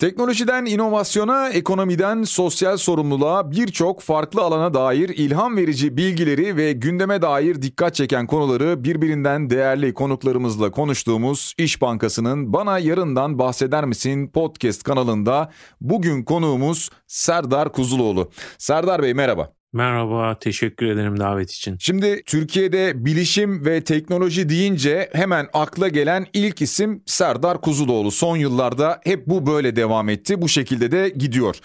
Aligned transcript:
Teknolojiden 0.00 0.64
inovasyona, 0.64 1.48
ekonomiden 1.48 2.22
sosyal 2.22 2.76
sorumluluğa 2.76 3.50
birçok 3.50 4.00
farklı 4.00 4.42
alana 4.42 4.74
dair 4.74 5.08
ilham 5.08 5.56
verici 5.56 5.96
bilgileri 5.96 6.56
ve 6.56 6.72
gündeme 6.72 7.22
dair 7.22 7.62
dikkat 7.62 7.94
çeken 7.94 8.26
konuları 8.26 8.84
birbirinden 8.84 9.50
değerli 9.50 9.94
konuklarımızla 9.94 10.70
konuştuğumuz 10.70 11.54
İş 11.58 11.82
Bankası'nın 11.82 12.52
Bana 12.52 12.78
Yarından 12.78 13.38
Bahseder 13.38 13.84
Misin 13.84 14.28
podcast 14.28 14.82
kanalında 14.82 15.50
bugün 15.80 16.22
konuğumuz 16.22 16.90
Serdar 17.06 17.72
Kuzuloğlu. 17.72 18.30
Serdar 18.58 19.02
Bey 19.02 19.14
merhaba. 19.14 19.59
Merhaba, 19.72 20.38
teşekkür 20.38 20.86
ederim 20.86 21.20
davet 21.20 21.50
için. 21.50 21.76
Şimdi 21.80 22.22
Türkiye'de 22.26 23.04
bilişim 23.04 23.64
ve 23.64 23.84
teknoloji 23.84 24.48
deyince 24.48 25.10
hemen 25.12 25.48
akla 25.52 25.88
gelen 25.88 26.26
ilk 26.32 26.62
isim 26.62 27.02
Serdar 27.06 27.60
Kuzuloğlu. 27.60 28.10
Son 28.10 28.36
yıllarda 28.36 29.00
hep 29.04 29.26
bu 29.26 29.46
böyle 29.46 29.76
devam 29.76 30.08
etti, 30.08 30.42
bu 30.42 30.48
şekilde 30.48 30.90
de 30.90 31.08
gidiyor. 31.08 31.56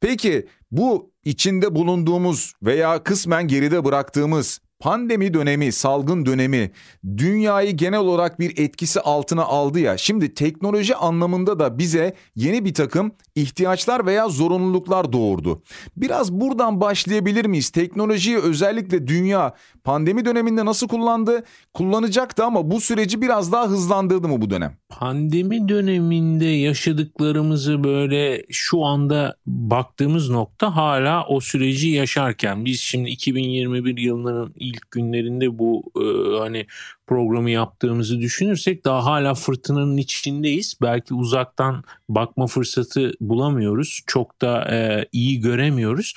Peki 0.00 0.46
bu 0.70 1.12
içinde 1.24 1.74
bulunduğumuz 1.74 2.52
veya 2.62 3.02
kısmen 3.02 3.48
geride 3.48 3.84
bıraktığımız 3.84 4.60
Pandemi 4.84 5.34
dönemi, 5.34 5.72
salgın 5.72 6.26
dönemi 6.26 6.70
dünyayı 7.16 7.76
genel 7.76 8.00
olarak 8.00 8.40
bir 8.40 8.58
etkisi 8.58 9.00
altına 9.00 9.42
aldı 9.44 9.80
ya. 9.80 9.96
Şimdi 9.96 10.34
teknoloji 10.34 10.96
anlamında 10.96 11.58
da 11.58 11.78
bize 11.78 12.14
yeni 12.36 12.64
bir 12.64 12.74
takım 12.74 13.12
ihtiyaçlar 13.34 14.06
veya 14.06 14.28
zorunluluklar 14.28 15.12
doğurdu. 15.12 15.62
Biraz 15.96 16.32
buradan 16.32 16.80
başlayabilir 16.80 17.44
miyiz? 17.46 17.70
Teknolojiyi 17.70 18.38
özellikle 18.38 19.06
dünya 19.06 19.54
pandemi 19.84 20.24
döneminde 20.24 20.64
nasıl 20.64 20.88
kullandı? 20.88 21.44
Kullanacaktı 21.74 22.44
ama 22.44 22.70
bu 22.70 22.80
süreci 22.80 23.22
biraz 23.22 23.52
daha 23.52 23.68
hızlandırdı 23.68 24.28
mı 24.28 24.40
bu 24.40 24.50
dönem? 24.50 24.76
Pandemi 24.88 25.68
döneminde 25.68 26.46
yaşadıklarımızı 26.46 27.84
böyle 27.84 28.42
şu 28.50 28.84
anda 28.84 29.36
baktığımız 29.46 30.30
nokta 30.30 30.76
hala 30.76 31.26
o 31.26 31.40
süreci 31.40 31.88
yaşarken 31.88 32.64
biz 32.64 32.80
şimdi 32.80 33.10
2021 33.10 33.98
yılının 33.98 34.52
günlerinde 34.90 35.58
bu 35.58 35.82
e, 35.96 36.38
hani 36.38 36.66
programı 37.06 37.50
yaptığımızı 37.50 38.20
düşünürsek 38.20 38.84
daha 38.84 39.04
hala 39.04 39.34
fırtınanın 39.34 39.96
içindeyiz. 39.96 40.78
Belki 40.82 41.14
uzaktan 41.14 41.84
bakma 42.08 42.46
fırsatı 42.46 43.12
bulamıyoruz. 43.20 44.00
Çok 44.06 44.40
da 44.42 44.74
e, 44.74 45.08
iyi 45.12 45.40
göremiyoruz. 45.40 46.14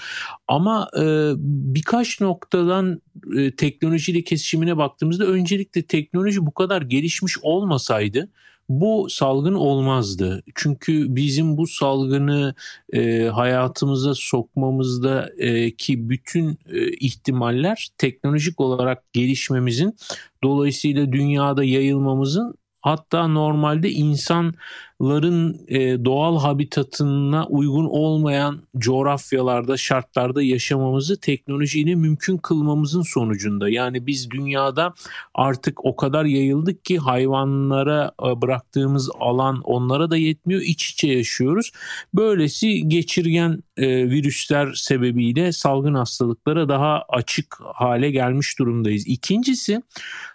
Ama 0.47 0.89
e, 0.99 1.31
birkaç 1.75 2.21
noktadan 2.21 3.01
e, 3.37 3.55
teknolojiyle 3.55 4.21
kesişimine 4.21 4.77
baktığımızda 4.77 5.25
öncelikle 5.25 5.81
teknoloji 5.81 6.45
bu 6.45 6.53
kadar 6.53 6.81
gelişmiş 6.81 7.37
olmasaydı 7.41 8.29
bu 8.69 9.09
salgın 9.09 9.53
olmazdı. 9.53 10.43
Çünkü 10.55 11.15
bizim 11.15 11.57
bu 11.57 11.67
salgını 11.67 12.55
e, 12.93 13.23
hayatımıza 13.23 14.13
sokmamızda 14.15 15.29
e, 15.37 15.71
ki 15.71 16.09
bütün 16.09 16.57
e, 16.71 16.87
ihtimaller 16.87 17.87
teknolojik 17.97 18.59
olarak 18.59 19.13
gelişmemizin 19.13 19.95
dolayısıyla 20.43 21.11
dünyada 21.11 21.63
yayılmamızın 21.63 22.55
hatta 22.81 23.27
normalde 23.27 23.91
insan 23.91 24.53
ların 25.01 25.65
e, 25.67 26.05
doğal 26.05 26.39
habitatına 26.39 27.47
uygun 27.47 27.85
olmayan 27.85 28.61
coğrafyalarda, 28.77 29.77
şartlarda 29.77 30.43
yaşamamızı 30.43 31.19
teknolojiyle 31.19 31.95
mümkün 31.95 32.37
kılmamızın 32.37 33.01
sonucunda. 33.01 33.69
Yani 33.69 34.07
biz 34.07 34.31
dünyada 34.31 34.93
artık 35.33 35.85
o 35.85 35.95
kadar 35.95 36.25
yayıldık 36.25 36.85
ki 36.85 36.97
hayvanlara 36.97 38.11
e, 38.23 38.41
bıraktığımız 38.41 39.09
alan 39.19 39.61
onlara 39.63 40.09
da 40.09 40.17
yetmiyor. 40.17 40.61
İç 40.61 40.89
içe 40.89 41.07
yaşıyoruz. 41.07 41.71
Böylesi 42.13 42.89
geçirgen 42.89 43.63
e, 43.77 44.09
virüsler 44.09 44.73
sebebiyle 44.73 45.51
salgın 45.51 45.93
hastalıklara 45.93 46.69
daha 46.69 47.03
açık 47.09 47.55
hale 47.59 48.11
gelmiş 48.11 48.59
durumdayız. 48.59 49.07
İkincisi 49.07 49.81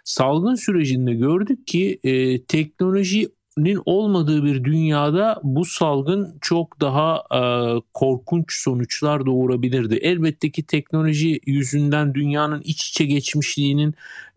salgın 0.03 0.55
sürecinde 0.55 1.13
gördük 1.13 1.67
ki 1.67 1.99
e, 2.03 2.43
teknoloji 2.43 3.29
nin 3.57 3.79
olmadığı 3.85 4.45
bir 4.45 4.63
dünyada 4.63 5.39
bu 5.43 5.65
salgın 5.65 6.37
çok 6.41 6.81
daha 6.81 7.23
e, 7.31 7.39
korkunç 7.93 8.53
sonuçlar 8.53 9.25
doğurabilirdi. 9.25 9.95
Elbette 9.95 10.51
ki 10.51 10.63
teknoloji 10.63 11.39
yüzünden 11.45 12.13
dünyanın 12.13 12.61
iç 12.61 12.89
içe 12.89 13.05
geçmişliğinin 13.05 13.95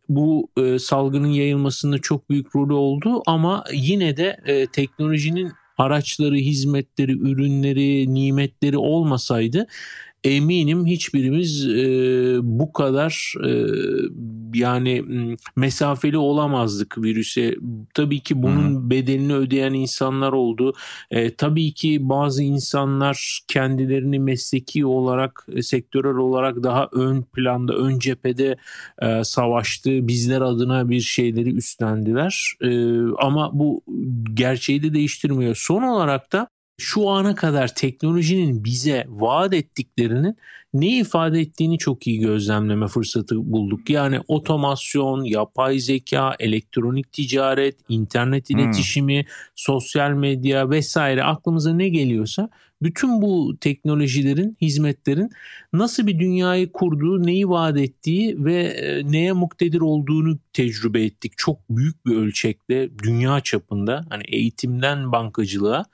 bu 0.08 0.48
e, 0.56 0.78
salgının 0.78 1.28
yayılmasında 1.28 1.98
çok 1.98 2.30
büyük 2.30 2.56
rolü 2.56 2.72
oldu 2.72 3.22
ama 3.26 3.64
yine 3.72 4.16
de 4.16 4.36
e, 4.46 4.66
teknolojinin 4.66 5.52
araçları, 5.78 6.34
hizmetleri, 6.34 7.12
ürünleri, 7.12 8.14
nimetleri 8.14 8.78
olmasaydı 8.78 9.66
eminim 10.24 10.86
hiçbirimiz 10.86 11.68
e, 11.68 12.38
bu 12.42 12.72
kadar 12.72 13.34
e, 13.44 13.66
yani 14.54 15.04
mesafeli 15.56 16.18
olamazdık 16.18 16.98
virüse. 16.98 17.54
Tabii 17.94 18.20
ki 18.20 18.42
bunun 18.42 18.68
hmm. 18.68 18.90
bedelini 18.90 19.34
ödeyen 19.34 19.72
insanlar 19.72 20.32
oldu. 20.32 20.74
E, 21.10 21.34
tabii 21.34 21.72
ki 21.72 21.98
bazı 22.08 22.42
insanlar 22.42 23.40
kendilerini 23.48 24.18
mesleki 24.18 24.86
olarak, 24.86 25.46
e, 25.52 25.62
sektörel 25.62 26.16
olarak 26.16 26.62
daha 26.62 26.88
ön 26.92 27.22
planda, 27.22 27.74
ön 27.74 27.98
cephede 27.98 28.56
e, 29.02 29.24
savaştı. 29.24 30.08
Bizler 30.08 30.40
adına 30.40 30.88
bir 30.88 31.00
şeyleri 31.00 31.54
üstlendiler. 31.54 32.52
E, 32.62 33.00
ama 33.18 33.50
bu 33.52 33.82
gerçeği 34.34 34.82
de 34.82 34.94
değiştirmiyor. 34.94 35.56
Son 35.60 35.82
olarak 35.82 36.32
da 36.32 36.48
şu 36.78 37.08
ana 37.08 37.34
kadar 37.34 37.74
teknolojinin 37.74 38.64
bize 38.64 39.04
vaat 39.08 39.54
ettiklerinin 39.54 40.36
ne 40.74 40.98
ifade 40.98 41.40
ettiğini 41.40 41.78
çok 41.78 42.06
iyi 42.06 42.20
gözlemleme 42.20 42.88
fırsatı 42.88 43.52
bulduk. 43.52 43.90
Yani 43.90 44.20
otomasyon, 44.28 45.24
yapay 45.24 45.78
zeka, 45.78 46.34
elektronik 46.38 47.12
ticaret, 47.12 47.76
internet 47.88 48.50
hmm. 48.50 48.58
iletişimi, 48.58 49.18
hmm. 49.18 49.28
sosyal 49.54 50.10
medya 50.10 50.70
vesaire 50.70 51.24
aklımıza 51.24 51.72
ne 51.72 51.88
geliyorsa 51.88 52.48
bütün 52.82 53.22
bu 53.22 53.56
teknolojilerin, 53.60 54.56
hizmetlerin 54.60 55.30
nasıl 55.72 56.06
bir 56.06 56.18
dünyayı 56.18 56.72
kurduğu, 56.72 57.26
neyi 57.26 57.48
vaat 57.48 57.78
ettiği 57.78 58.44
ve 58.44 58.62
e, 58.62 59.12
neye 59.12 59.32
muktedir 59.32 59.80
olduğunu 59.80 60.38
tecrübe 60.52 61.04
ettik. 61.04 61.32
Çok 61.36 61.58
büyük 61.70 62.06
bir 62.06 62.16
ölçekte 62.16 62.90
dünya 63.02 63.40
çapında 63.40 64.04
hani 64.10 64.22
eğitimden 64.28 65.12
bankacılığa 65.12 65.84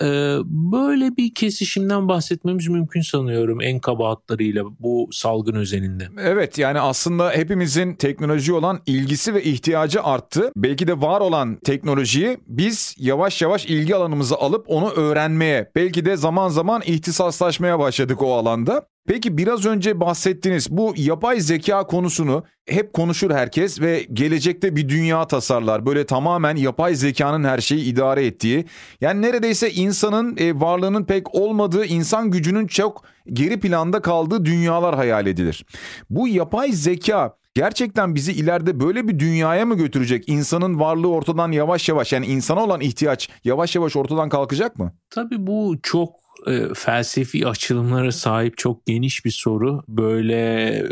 e, 0.00 0.06
böyle 0.44 1.16
bir 1.16 1.34
kesişimden 1.34 2.08
bahsetmemiz 2.08 2.68
mümkün 2.68 3.00
sanıyorum 3.00 3.60
en 3.60 3.80
kaba 3.80 4.10
hatlarıyla 4.10 4.64
bu 4.80 5.08
salgın 5.12 5.54
özelinde. 5.54 6.08
Evet 6.18 6.58
yani 6.58 6.80
aslında 6.80 7.30
hepimizin 7.30 7.94
teknoloji 7.94 8.52
olan 8.52 8.80
ilgisi 8.86 9.34
ve 9.34 9.42
ihtiyacı 9.42 10.02
arttı. 10.02 10.52
Belki 10.56 10.86
de 10.86 11.00
var 11.00 11.20
olan 11.20 11.56
teknolojiyi 11.64 12.38
biz 12.46 12.94
yavaş 12.98 13.42
yavaş 13.42 13.66
ilgi 13.66 13.96
alanımıza 13.96 14.36
alıp 14.36 14.64
onu 14.68 14.90
öğrenmeye 14.90 15.70
belki 15.74 16.04
de 16.04 16.16
zaman 16.22 16.48
zaman 16.48 16.82
ihtisaslaşmaya 16.86 17.78
başladık 17.78 18.22
o 18.22 18.34
alanda. 18.34 18.86
Peki 19.08 19.38
biraz 19.38 19.66
önce 19.66 20.00
bahsettiniz 20.00 20.70
bu 20.70 20.94
yapay 20.96 21.40
zeka 21.40 21.86
konusunu 21.86 22.44
hep 22.66 22.92
konuşur 22.92 23.30
herkes 23.30 23.80
ve 23.80 24.06
gelecekte 24.12 24.76
bir 24.76 24.88
dünya 24.88 25.26
tasarlar. 25.26 25.86
Böyle 25.86 26.06
tamamen 26.06 26.56
yapay 26.56 26.94
zekanın 26.94 27.44
her 27.44 27.58
şeyi 27.58 27.84
idare 27.84 28.26
ettiği. 28.26 28.64
Yani 29.00 29.22
neredeyse 29.22 29.70
insanın 29.70 30.36
e, 30.36 30.60
varlığının 30.60 31.04
pek 31.04 31.34
olmadığı, 31.34 31.84
insan 31.84 32.30
gücünün 32.30 32.66
çok 32.66 33.04
geri 33.32 33.60
planda 33.60 34.02
kaldığı 34.02 34.44
dünyalar 34.44 34.94
hayal 34.94 35.26
edilir. 35.26 35.66
Bu 36.10 36.28
yapay 36.28 36.72
zeka 36.72 37.36
gerçekten 37.54 38.14
bizi 38.14 38.32
ileride 38.32 38.80
böyle 38.80 39.08
bir 39.08 39.18
dünyaya 39.18 39.66
mı 39.66 39.76
götürecek? 39.76 40.28
İnsanın 40.28 40.80
varlığı 40.80 41.08
ortadan 41.08 41.52
yavaş 41.52 41.88
yavaş 41.88 42.12
yani 42.12 42.26
insana 42.26 42.64
olan 42.64 42.80
ihtiyaç 42.80 43.28
yavaş 43.44 43.76
yavaş 43.76 43.96
ortadan 43.96 44.28
kalkacak 44.28 44.78
mı? 44.78 44.92
Tabii 45.10 45.46
bu 45.46 45.76
çok 45.82 46.22
e, 46.46 46.74
felsefi 46.74 47.46
açılımlara 47.46 48.12
sahip 48.12 48.58
çok 48.58 48.86
geniş 48.86 49.24
bir 49.24 49.30
soru. 49.30 49.82
Böyle 49.88 50.34
e, 50.34 50.86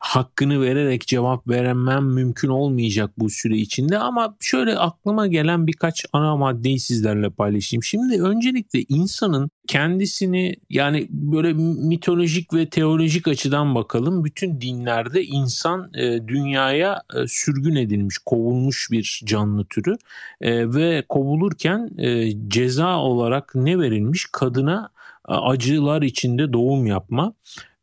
hakkını 0.00 0.62
vererek 0.62 1.06
cevap 1.06 1.48
veremem 1.48 2.04
mümkün 2.04 2.48
olmayacak 2.48 3.10
bu 3.18 3.30
süre 3.30 3.56
içinde 3.56 3.98
ama 3.98 4.36
şöyle 4.40 4.78
aklıma 4.78 5.26
gelen 5.26 5.66
birkaç 5.66 6.04
ana 6.12 6.36
maddeyi 6.36 6.80
sizlerle 6.80 7.30
paylaşayım. 7.30 7.82
Şimdi 7.82 8.22
öncelikle 8.22 8.82
insanın 8.88 9.50
kendisini 9.66 10.56
yani 10.70 11.06
böyle 11.10 11.52
mitolojik 11.88 12.54
ve 12.54 12.68
teolojik 12.68 13.28
açıdan 13.28 13.74
bakalım. 13.74 14.24
Bütün 14.24 14.60
dinlerde 14.60 15.24
insan 15.24 15.90
e, 15.94 16.28
dünyaya 16.28 17.02
e, 17.14 17.26
sürgün 17.26 17.74
edilmiş, 17.74 18.18
kovulmuş 18.18 18.88
bir 18.90 19.22
canlı 19.24 19.64
türü 19.64 19.96
e, 20.40 20.74
ve 20.74 21.04
kovulurken 21.08 21.90
e, 21.98 22.32
ceza 22.48 22.96
olarak 22.96 23.54
ne 23.54 23.78
verilmiş? 23.78 24.26
Kadına 24.32 24.90
acılar 25.24 26.02
içinde 26.02 26.52
doğum 26.52 26.86
yapma 26.86 27.34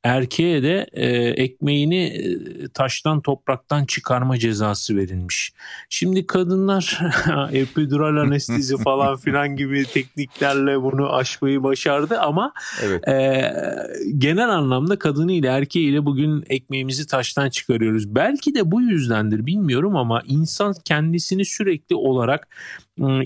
erkeğe 0.03 0.63
de 0.63 0.87
e, 0.93 1.07
ekmeğini 1.43 2.03
e, 2.05 2.67
taştan 2.67 3.21
topraktan 3.21 3.85
çıkarma 3.85 4.37
cezası 4.39 4.97
verilmiş. 4.97 5.53
Şimdi 5.89 6.27
kadınlar 6.27 6.99
epidural 7.51 8.21
anestezi 8.21 8.77
falan 8.83 9.17
filan 9.17 9.55
gibi 9.55 9.83
tekniklerle 9.83 10.81
bunu 10.81 11.13
aşmayı 11.13 11.63
başardı 11.63 12.19
ama 12.19 12.53
evet. 12.83 13.07
e, 13.07 13.53
genel 14.17 14.49
anlamda 14.49 14.99
kadını 14.99 15.31
ile 15.31 15.47
erkeği 15.47 15.89
ile 15.89 16.05
bugün 16.05 16.43
ekmeğimizi 16.49 17.07
taştan 17.07 17.49
çıkarıyoruz. 17.49 18.15
Belki 18.15 18.55
de 18.55 18.71
bu 18.71 18.81
yüzdendir 18.81 19.45
bilmiyorum 19.45 19.95
ama 19.95 20.21
insan 20.25 20.73
kendisini 20.85 21.45
sürekli 21.45 21.95
olarak 21.95 22.47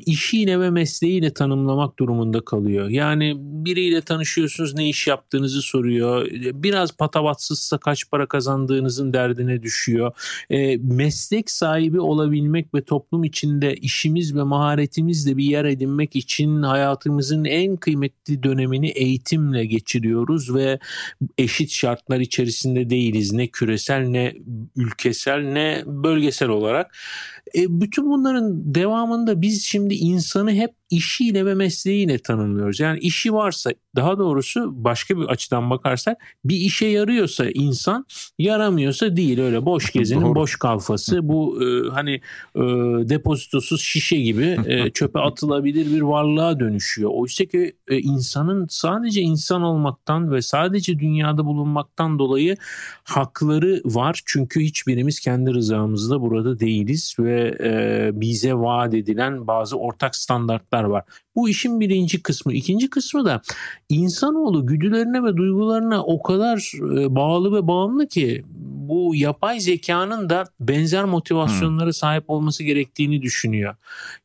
işiyle 0.05 0.59
ve 0.59 0.69
mesleğiyle 0.69 1.33
tanımlamak 1.33 1.99
durumunda 1.99 2.45
kalıyor. 2.45 2.89
Yani 2.89 3.33
biriyle 3.37 4.01
tanışıyorsunuz 4.01 4.73
ne 4.73 4.89
iş 4.89 5.07
yaptığınızı 5.07 5.61
soruyor. 5.61 6.27
Biraz 6.53 6.97
patavatsızsa 6.97 7.77
kaç 7.77 8.09
para 8.09 8.25
kazandığınızın 8.25 9.13
derdine 9.13 9.63
düşüyor. 9.63 10.11
E, 10.49 10.77
meslek 10.77 11.51
sahibi 11.51 11.99
olabilmek 11.99 12.73
ve 12.73 12.83
toplum 12.83 13.23
içinde 13.23 13.75
işimiz 13.75 14.35
ve 14.35 14.43
maharetimizle 14.43 15.37
bir 15.37 15.43
yer 15.43 15.65
edinmek 15.65 16.15
için 16.15 16.63
hayatımızın 16.63 17.45
en 17.45 17.77
kıymetli 17.77 18.43
dönemini 18.43 18.89
eğitimle 18.89 19.65
geçiriyoruz 19.65 20.55
ve 20.55 20.79
eşit 21.37 21.71
şartlar 21.71 22.19
içerisinde 22.19 22.89
değiliz. 22.89 23.33
Ne 23.33 23.47
küresel 23.47 24.01
ne 24.01 24.33
ülkesel 24.75 25.39
ne 25.41 25.83
bölgesel 25.85 26.49
olarak. 26.49 26.95
E, 27.55 27.81
bütün 27.81 28.09
bunların 28.09 28.75
devamında 28.75 29.41
biz 29.41 29.62
şimdi 29.63 29.93
insanı 29.93 30.51
hep 30.51 30.82
işiyle 30.95 31.45
ve 31.45 31.53
mesleğiyle 31.53 32.17
tanımlıyoruz. 32.17 32.79
Yani 32.79 32.99
işi 32.99 33.33
varsa 33.33 33.71
daha 33.95 34.17
doğrusu 34.17 34.83
başka 34.83 35.17
bir 35.17 35.25
açıdan 35.25 35.69
bakarsak 35.69 36.17
bir 36.45 36.55
işe 36.55 36.85
yarıyorsa 36.85 37.45
insan 37.53 38.05
yaramıyorsa 38.39 39.15
değil 39.15 39.39
öyle 39.39 39.65
boş 39.65 39.91
gezinin 39.93 40.35
boş 40.35 40.55
kalfası 40.55 41.27
bu 41.27 41.63
e, 41.63 41.89
hani 41.89 42.13
e, 42.55 42.61
depozitosuz 43.09 43.81
şişe 43.81 44.17
gibi 44.17 44.57
e, 44.65 44.89
çöpe 44.93 45.19
atılabilir 45.19 45.93
bir 45.93 46.01
varlığa 46.01 46.59
dönüşüyor. 46.59 47.11
Oysa 47.13 47.45
ki 47.45 47.75
e, 47.87 47.99
insanın 47.99 48.67
sadece 48.69 49.21
insan 49.21 49.61
olmaktan 49.61 50.31
ve 50.31 50.41
sadece 50.41 50.99
dünyada 50.99 51.45
bulunmaktan 51.45 52.19
dolayı 52.19 52.57
hakları 53.03 53.81
var. 53.85 54.21
Çünkü 54.25 54.61
hiçbirimiz 54.61 55.19
kendi 55.19 55.53
rızamızda 55.53 56.21
burada 56.21 56.59
değiliz 56.59 57.15
ve 57.19 57.57
e, 57.63 58.11
bize 58.21 58.53
vaat 58.53 58.93
edilen 58.93 59.47
bazı 59.47 59.77
ortak 59.77 60.15
standartlar 60.15 60.82
var. 60.89 61.03
Bu 61.35 61.49
işin 61.49 61.79
birinci 61.79 62.21
kısmı. 62.23 62.53
İkinci 62.53 62.89
kısmı 62.89 63.25
da 63.25 63.41
insanoğlu 63.89 64.67
güdülerine 64.67 65.23
ve 65.23 65.37
duygularına 65.37 66.03
o 66.03 66.23
kadar 66.23 66.71
e, 66.99 67.15
bağlı 67.15 67.53
ve 67.57 67.67
bağımlı 67.67 68.07
ki 68.07 68.43
bu 68.89 69.15
yapay 69.15 69.59
zekanın 69.59 70.29
da 70.29 70.43
benzer 70.59 71.03
motivasyonlara 71.03 71.93
sahip 71.93 72.29
olması 72.29 72.63
gerektiğini 72.63 73.21
düşünüyor. 73.21 73.75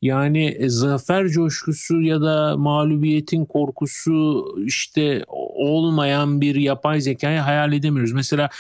Yani 0.03 0.47
e, 0.47 0.69
zafer 0.69 1.29
coşkusu 1.29 2.01
ya 2.01 2.21
da 2.21 2.57
mağlubiyetin 2.57 3.45
korkusu 3.45 4.47
işte 4.67 5.25
olmayan 5.57 6.41
bir 6.41 6.55
yapay 6.55 7.01
zekayı 7.01 7.39
hayal 7.39 7.73
edemiyoruz. 7.73 8.13
Mesela 8.13 8.51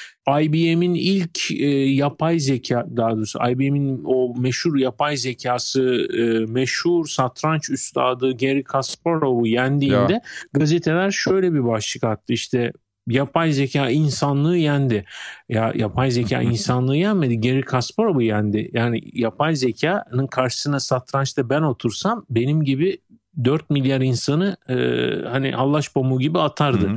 IBM'in 0.41 0.95
ilk 0.95 1.51
e, 1.51 1.67
yapay 1.77 2.39
zeka 2.39 2.87
daha 2.97 3.17
doğrusu 3.17 3.39
IBM'in 3.51 4.03
o 4.05 4.35
meşhur 4.39 4.77
yapay 4.77 5.17
zekası 5.17 6.09
e, 6.19 6.53
meşhur 6.53 7.07
satranç 7.07 7.71
üstadı 7.71 8.37
Gary 8.37 8.63
Kasparov'u 8.63 9.47
yendiğinde 9.47 10.13
ya. 10.13 10.21
gazeteler 10.53 11.11
şöyle 11.11 11.53
bir 11.55 11.65
başlık 11.65 12.05
attı 12.05 12.33
işte 12.33 12.73
yapay 13.09 13.53
zeka 13.53 13.91
insanlığı 13.91 14.57
yendi. 14.57 15.05
Ya 15.49 15.73
yapay 15.75 16.11
zeka 16.11 16.43
insanlığı 16.43 16.97
yenmedi. 16.97 17.41
Gary 17.41 17.61
Kasparov'u 17.61 18.23
yendi. 18.23 18.71
Yani 18.73 19.01
yapay 19.13 19.57
zekanın 19.57 20.27
karşısına 20.27 20.81
satrançta 20.81 21.51
ben 21.51 21.63
otursam 21.63 22.27
benim 22.31 22.65
gibi 22.65 22.99
4 23.45 23.71
milyar 23.71 24.01
insanı 24.01 24.57
e, 24.69 24.75
hani 25.29 25.53
hallaç 25.53 25.95
pamuğu 25.95 26.21
gibi 26.21 26.39
atardı. 26.39 26.89
Hı 26.89 26.93
hı. 26.93 26.97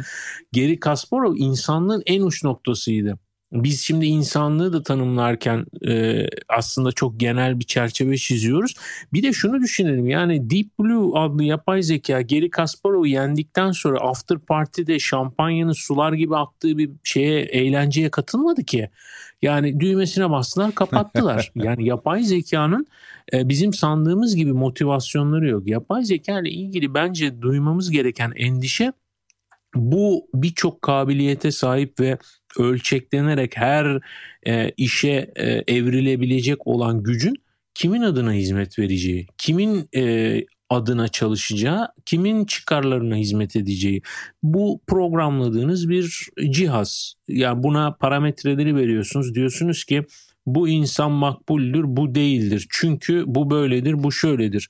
Geri 0.52 0.80
Kasparov 0.80 1.36
insanlığın 1.36 2.04
en 2.06 2.22
uç 2.22 2.44
noktasıydı. 2.44 3.20
Biz 3.52 3.82
şimdi 3.82 4.06
insanlığı 4.06 4.74
da 4.74 4.84
tanımlarken 4.84 5.66
e, 5.88 6.26
aslında 6.50 6.92
çok 6.92 7.20
genel 7.20 7.60
bir 7.60 7.66
çerçeve 7.66 8.18
çiziyoruz. 8.18 8.76
Bir 9.14 9.24
de 9.24 9.34
şunu 9.34 9.62
düşünelim 9.62 10.10
yani 10.10 10.50
Deep 10.50 10.80
Blue 10.80 11.20
adlı 11.20 11.44
yapay 11.44 11.84
zeka 11.84 12.22
Geri 12.22 12.50
Kasparov'u 12.50 13.08
yendikten 13.08 13.72
sonra 13.72 14.00
After 14.00 14.40
Party'de 14.40 15.00
şampanyanın 15.00 15.72
sular 15.72 16.14
gibi 16.14 16.36
aktığı 16.36 16.78
bir 16.78 16.92
şeye 17.04 17.42
eğlenceye 17.42 18.12
katılmadı 18.12 18.64
ki. 18.64 18.90
Yani 19.42 19.80
düğmesine 19.80 20.30
bastılar 20.30 20.76
kapattılar. 20.76 21.52
yani 21.56 21.88
yapay 21.88 22.24
zekanın 22.24 22.88
e, 23.34 23.50
bizim 23.50 23.74
sandığımız 23.74 24.36
gibi 24.36 24.54
motivasyonları 24.54 25.50
yok. 25.50 25.68
Yapay 25.68 26.04
zeka 26.04 26.40
ile 26.40 26.50
ilgili 26.50 26.94
bence 26.94 27.42
duymamız 27.42 27.92
gereken 27.92 28.34
endişe 28.36 28.94
bu 29.76 30.28
birçok 30.34 30.82
kabiliyete 30.82 31.52
sahip 31.52 32.00
ve 32.00 32.18
ölçeklenerek 32.60 33.58
her 33.58 34.00
e, 34.48 34.72
işe 34.78 35.32
e, 35.36 35.46
evrilebilecek 35.68 36.68
olan 36.68 37.04
gücün 37.04 37.36
kimin 37.74 38.02
adına 38.02 38.34
hizmet 38.34 38.80
vereceği, 38.80 39.28
kimin 39.38 39.90
e, 39.96 40.46
adına 40.70 41.08
çalışacağı, 41.08 41.88
kimin 42.06 42.46
çıkarlarına 42.46 43.16
hizmet 43.16 43.56
edeceği. 43.56 44.02
Bu 44.44 44.82
programladığınız 44.88 45.90
bir 45.90 46.30
cihaz. 46.50 47.14
Yani 47.28 47.64
buna 47.64 47.94
parametreleri 47.94 48.76
veriyorsunuz. 48.76 49.36
Diyorsunuz 49.36 49.84
ki 49.84 50.04
bu 50.46 50.70
insan 50.70 51.12
makbuldür, 51.12 51.84
bu 51.88 52.16
değildir. 52.16 52.68
Çünkü 52.70 53.24
bu 53.28 53.50
böyledir, 53.50 54.04
bu 54.04 54.12
şöyledir. 54.12 54.70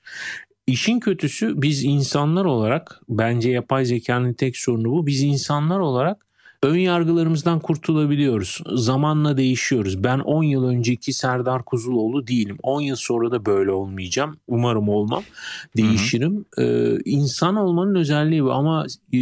İşin 0.68 1.00
kötüsü 1.00 1.62
biz 1.62 1.83
insanlar 1.83 2.45
olarak 2.45 3.01
bence 3.10 3.50
yapay 3.51 3.86
zekanın 3.86 4.33
tek 4.33 4.57
sorunu 4.57 4.92
bu. 4.92 5.07
Biz 5.07 5.24
insanlar 5.24 5.80
olarak 5.80 6.25
ön 6.63 6.75
yargılarımızdan 6.75 7.60
kurtulabiliyoruz. 7.60 8.62
Zamanla 8.74 9.38
değişiyoruz. 9.38 10.04
Ben 10.04 10.19
10 10.19 10.44
yıl 10.44 10.63
önceki 10.63 11.13
Serdar 11.13 11.66
Kuzuloğlu 11.66 12.28
değilim. 12.28 12.58
10 12.63 12.81
yıl 12.81 12.96
sonra 12.96 13.31
da 13.31 13.46
böyle 13.46 13.72
olmayacağım. 13.72 14.38
Umarım 14.48 14.90
olmam. 14.90 15.24
Değişirim. 15.78 16.46
Ee, 16.58 16.98
insan 17.06 17.56
olmanın 17.56 17.96
özelliği 17.96 18.44
bu 18.44 18.52
ama 18.52 18.86
e, 19.13 19.19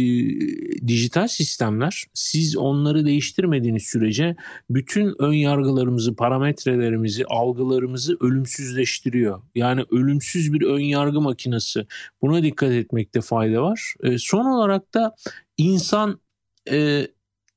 dijital 0.88 1.28
sistemler 1.28 2.04
siz 2.14 2.56
onları 2.56 3.06
değiştirmediğiniz 3.06 3.82
sürece 3.82 4.36
bütün 4.70 5.14
ön 5.18 5.32
yargılarımızı, 5.32 6.16
parametrelerimizi, 6.16 7.24
algılarımızı 7.24 8.16
ölümsüzleştiriyor. 8.20 9.42
Yani 9.54 9.84
ölümsüz 9.90 10.52
bir 10.52 10.62
ön 10.62 10.80
yargı 10.80 11.20
makinesi. 11.20 11.86
Buna 12.22 12.42
dikkat 12.42 12.70
etmekte 12.70 13.20
fayda 13.20 13.62
var. 13.62 13.94
E, 14.02 14.18
son 14.18 14.44
olarak 14.44 14.94
da 14.94 15.14
insan 15.58 16.20
e, 16.70 17.06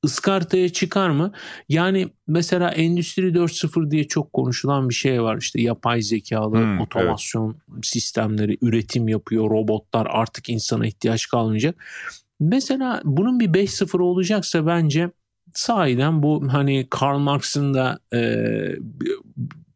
ıskartaya 0.04 0.68
çıkar 0.68 1.10
mı? 1.10 1.32
Yani 1.68 2.08
mesela 2.26 2.70
Endüstri 2.70 3.32
4.0 3.32 3.90
diye 3.90 4.04
çok 4.04 4.32
konuşulan 4.32 4.88
bir 4.88 4.94
şey 4.94 5.22
var. 5.22 5.36
İşte 5.36 5.62
yapay 5.62 6.02
zekalı 6.02 6.56
hmm, 6.56 6.80
otomasyon 6.80 7.56
evet. 7.74 7.86
sistemleri 7.86 8.58
üretim 8.62 9.08
yapıyor. 9.08 9.50
Robotlar 9.50 10.06
artık 10.10 10.48
insana 10.48 10.86
ihtiyaç 10.86 11.28
kalmayacak. 11.28 11.84
Mesela 12.40 13.00
bunun 13.04 13.40
bir 13.40 13.48
5.0 13.48 14.02
olacaksa 14.02 14.66
bence 14.66 15.10
sahiden 15.54 16.22
bu 16.22 16.52
hani 16.52 16.86
Karl 16.90 17.18
Marx'ın 17.18 17.74
da 17.74 17.98
e, 18.14 18.20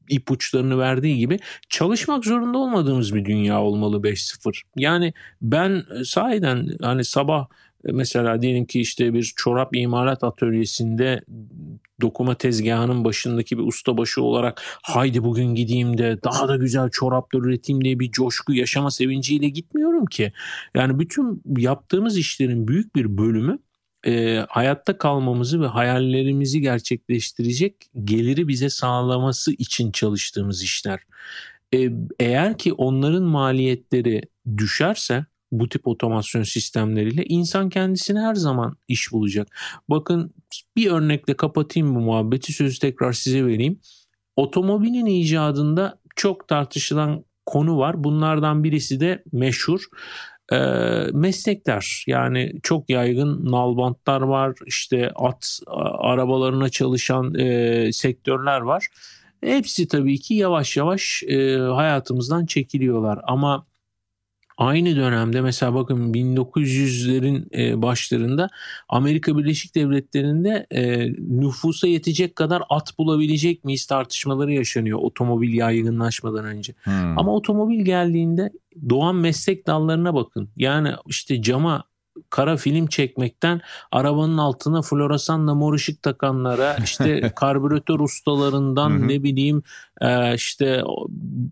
ipuçlarını 0.09 0.79
verdiği 0.79 1.19
gibi 1.19 1.39
çalışmak 1.69 2.25
zorunda 2.25 2.59
olmadığımız 2.59 3.15
bir 3.15 3.25
dünya 3.25 3.63
olmalı 3.63 3.97
5.0. 3.97 4.63
Yani 4.77 5.13
ben 5.43 5.85
sahiden 6.05 6.69
hani 6.83 7.05
sabah 7.05 7.47
mesela 7.85 8.43
diyelim 8.43 8.65
ki 8.65 8.81
işte 8.81 9.15
bir 9.15 9.33
çorap 9.37 9.77
imalat 9.77 10.25
atölyesinde 10.25 11.21
dokuma 12.01 12.35
tezgahının 12.35 13.05
başındaki 13.05 13.59
bir 13.59 13.63
ustabaşı 13.63 14.23
olarak 14.23 14.63
haydi 14.83 15.25
bugün 15.25 15.55
gideyim 15.55 15.99
de 15.99 16.19
daha 16.25 16.49
da 16.49 16.57
güzel 16.57 16.91
çoraplar 16.91 17.41
üreteyim 17.41 17.85
diye 17.85 18.01
bir 18.01 18.11
coşku 18.11 18.55
yaşama 18.55 18.91
sevinciyle 18.91 19.49
gitmiyorum 19.49 20.07
ki. 20.07 20.33
Yani 20.75 20.99
bütün 20.99 21.43
yaptığımız 21.59 22.19
işlerin 22.19 22.69
büyük 22.69 22.97
bir 22.97 23.19
bölümü 23.19 23.59
e, 24.07 24.45
hayatta 24.49 24.99
kalmamızı 24.99 25.61
ve 25.61 25.67
hayallerimizi 25.67 26.61
gerçekleştirecek 26.61 27.75
geliri 28.05 28.49
bize 28.49 28.71
sağlaması 28.71 29.53
için 29.53 29.93
çalıştığımız 29.93 30.63
işler. 30.63 31.01
E, 31.75 31.91
eğer 32.21 32.59
ki 32.59 32.73
onların 32.73 33.23
maliyetleri 33.23 34.23
düşerse 34.57 35.27
bu 35.53 35.69
tip 35.69 35.89
otomasyon 35.89 36.43
sistemleriyle 36.43 37.25
insan 37.25 37.69
kendisine 37.69 38.21
her 38.21 38.35
zaman 38.35 38.77
iş 38.89 39.13
bulacak. 39.13 39.49
Bakın 39.89 40.35
bir 40.77 40.91
örnekle 40.91 41.35
kapatayım 41.35 41.95
bu 41.95 42.01
muhabbeti 42.01 42.53
sözü 42.53 42.79
tekrar 42.79 43.13
size 43.13 43.47
vereyim. 43.47 43.81
Otomobilin 44.37 45.07
icadında 45.07 45.99
çok 46.17 46.49
tartışılan 46.49 47.25
konu 47.47 47.79
var. 47.79 48.05
Bunlardan 48.05 48.65
birisi 48.65 49.01
de 49.01 49.23
meşhur 49.33 49.81
e, 50.53 50.57
meslekler 51.13 52.05
yani 52.07 52.53
çok 52.63 52.91
yaygın 52.91 53.51
nalbantlar 53.51 54.21
var 54.21 54.55
işte 54.67 55.11
at 55.15 55.61
arabalarına 55.99 56.69
çalışan 56.69 57.35
e, 57.35 57.93
sektörler 57.93 58.61
var. 58.61 58.87
Hepsi 59.41 59.89
tabii 59.89 60.19
ki 60.19 60.35
yavaş 60.35 60.77
yavaş 60.77 61.23
e, 61.23 61.57
hayatımızdan 61.57 62.47
çekiliyorlar 62.47 63.19
ama 63.23 63.67
Aynı 64.59 64.97
dönemde 64.97 65.41
mesela 65.41 65.75
bakın 65.75 66.13
1900'lerin 66.13 67.57
e, 67.59 67.83
başlarında 67.83 68.49
Amerika 68.89 69.39
Birleşik 69.39 69.75
Devletleri'nde 69.75 70.67
e, 70.71 71.13
nüfusa 71.19 71.89
yetecek 71.89 72.37
kadar 72.37 72.63
at 72.69 72.99
bulabilecek 72.99 73.65
miyiz 73.65 73.87
tartışmaları 73.87 74.53
yaşanıyor 74.53 74.99
otomobil 74.99 75.53
yaygınlaşmadan 75.53 76.45
önce. 76.45 76.75
Hmm. 76.83 77.19
Ama 77.19 77.35
otomobil 77.35 77.85
geldiğinde 77.85 78.53
doğan 78.89 79.17
meslek 79.17 79.67
dallarına 79.67 80.15
bakın. 80.15 80.49
Yani 80.57 80.93
işte 81.07 81.43
cama 81.43 81.85
kara 82.31 82.57
film 82.57 82.87
çekmekten 82.87 83.61
arabanın 83.93 84.39
altına 84.39 84.83
floresanla 84.83 85.55
mor 85.55 85.75
ışık 85.75 86.03
takanlara 86.03 86.77
işte 86.85 87.33
karbüratör 87.37 88.01
ustalarından 88.01 89.09
ne 89.09 89.23
bileyim 89.23 89.63
e, 90.01 90.35
işte 90.35 90.83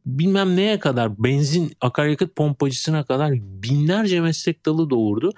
bilmem 0.06 0.56
neye 0.56 0.78
kadar 0.78 1.25
benzin 1.25 1.73
akaryakıt 1.80 2.37
pompacısına 2.37 3.04
kadar 3.04 3.32
binlerce 3.32 4.20
meslek 4.20 4.66
dalı 4.66 4.90
doğurdu. 4.90 5.32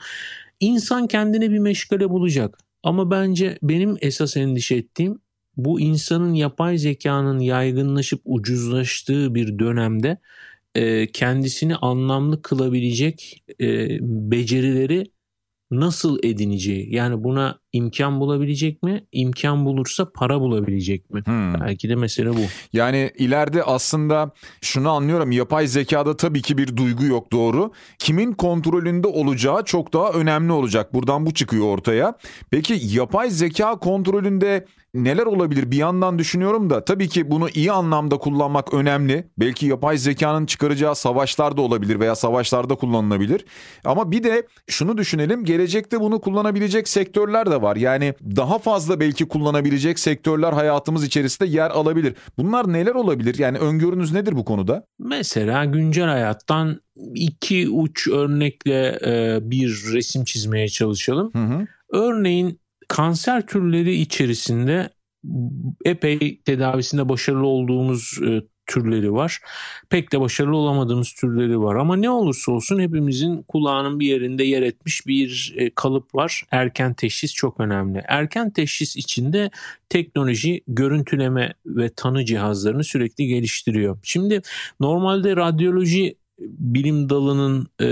İnsan 0.60 1.06
kendine 1.06 1.50
bir 1.50 1.58
meşgale 1.58 2.10
bulacak. 2.10 2.58
Ama 2.82 3.10
bence 3.10 3.58
benim 3.62 3.96
esas 4.00 4.36
endişe 4.36 4.74
ettiğim 4.74 5.20
bu 5.56 5.80
insanın 5.80 6.34
yapay 6.34 6.78
zekanın 6.78 7.38
yaygınlaşıp 7.38 8.20
ucuzlaştığı 8.24 9.34
bir 9.34 9.58
dönemde 9.58 10.18
e, 10.74 11.12
kendisini 11.12 11.76
anlamlı 11.76 12.42
kılabilecek 12.42 13.44
e, 13.60 13.98
becerileri 14.00 15.04
nasıl 15.70 16.18
edineceği 16.22 16.94
yani 16.94 17.24
buna 17.24 17.60
imkan 17.72 18.20
bulabilecek 18.20 18.82
mi? 18.82 19.04
İmkan 19.12 19.64
bulursa 19.64 20.10
para 20.14 20.40
bulabilecek 20.40 21.10
mi? 21.10 21.22
Hmm. 21.24 21.60
Belki 21.60 21.88
de 21.88 21.94
mesele 21.94 22.30
bu. 22.30 22.40
Yani 22.72 23.10
ileride 23.18 23.62
aslında 23.62 24.30
şunu 24.60 24.90
anlıyorum 24.90 25.32
yapay 25.32 25.66
zekada 25.66 26.16
tabii 26.16 26.42
ki 26.42 26.58
bir 26.58 26.76
duygu 26.76 27.04
yok 27.04 27.32
doğru. 27.32 27.72
Kimin 27.98 28.32
kontrolünde 28.32 29.06
olacağı 29.06 29.64
çok 29.64 29.92
daha 29.92 30.10
önemli 30.10 30.52
olacak. 30.52 30.94
Buradan 30.94 31.26
bu 31.26 31.34
çıkıyor 31.34 31.66
ortaya. 31.66 32.14
Peki 32.50 32.80
yapay 32.82 33.30
zeka 33.30 33.78
kontrolünde 33.78 34.64
neler 34.94 35.26
olabilir 35.26 35.70
bir 35.70 35.76
yandan 35.76 36.18
düşünüyorum 36.18 36.70
da 36.70 36.84
tabii 36.84 37.08
ki 37.08 37.30
bunu 37.30 37.48
iyi 37.48 37.72
anlamda 37.72 38.18
kullanmak 38.18 38.74
önemli. 38.74 39.28
Belki 39.38 39.66
yapay 39.66 39.98
zekanın 39.98 40.46
çıkaracağı 40.46 40.94
savaşlar 40.94 41.56
da 41.56 41.60
olabilir 41.60 42.00
veya 42.00 42.14
savaşlarda 42.14 42.74
kullanılabilir. 42.74 43.44
Ama 43.84 44.10
bir 44.10 44.22
de 44.22 44.46
şunu 44.66 44.98
düşünelim 44.98 45.44
gelecekte 45.44 46.00
bunu 46.00 46.20
kullanabilecek 46.20 46.88
sektörler 46.88 47.50
de 47.50 47.57
var. 47.62 47.76
Yani 47.76 48.14
daha 48.36 48.58
fazla 48.58 49.00
belki 49.00 49.28
kullanabilecek 49.28 49.98
sektörler 49.98 50.52
hayatımız 50.52 51.04
içerisinde 51.04 51.48
yer 51.48 51.70
alabilir. 51.70 52.14
Bunlar 52.38 52.72
neler 52.72 52.94
olabilir? 52.94 53.38
Yani 53.38 53.58
öngörünüz 53.58 54.12
nedir 54.12 54.36
bu 54.36 54.44
konuda? 54.44 54.84
Mesela 54.98 55.64
güncel 55.64 56.06
hayattan 56.06 56.80
iki 57.14 57.68
uç 57.68 58.08
örnekle 58.08 58.98
e, 59.06 59.38
bir 59.50 59.68
resim 59.92 60.24
çizmeye 60.24 60.68
çalışalım. 60.68 61.30
Hı 61.32 61.44
hı. 61.44 61.66
Örneğin 61.92 62.60
kanser 62.88 63.46
türleri 63.46 63.94
içerisinde 63.94 64.90
epey 65.84 66.40
tedavisinde 66.44 67.08
başarılı 67.08 67.46
olduğumuz 67.46 68.18
e, 68.26 68.42
türleri 68.68 69.12
var. 69.12 69.40
Pek 69.90 70.12
de 70.12 70.20
başarılı 70.20 70.56
olamadığımız 70.56 71.12
türleri 71.12 71.60
var 71.60 71.74
ama 71.74 71.96
ne 71.96 72.10
olursa 72.10 72.52
olsun 72.52 72.78
hepimizin 72.78 73.42
kulağının 73.42 74.00
bir 74.00 74.06
yerinde 74.06 74.44
yer 74.44 74.62
etmiş 74.62 75.06
bir 75.06 75.54
e, 75.56 75.70
kalıp 75.70 76.14
var. 76.14 76.44
Erken 76.50 76.94
teşhis 76.94 77.34
çok 77.34 77.60
önemli. 77.60 78.02
Erken 78.08 78.50
teşhis 78.50 78.96
içinde 78.96 79.50
teknoloji 79.88 80.60
görüntüleme 80.68 81.54
ve 81.66 81.90
tanı 81.96 82.24
cihazlarını 82.24 82.84
sürekli 82.84 83.26
geliştiriyor. 83.26 83.98
Şimdi 84.02 84.42
normalde 84.80 85.36
radyoloji 85.36 86.16
bilim 86.38 87.08
dalının 87.08 87.66
e, 87.80 87.86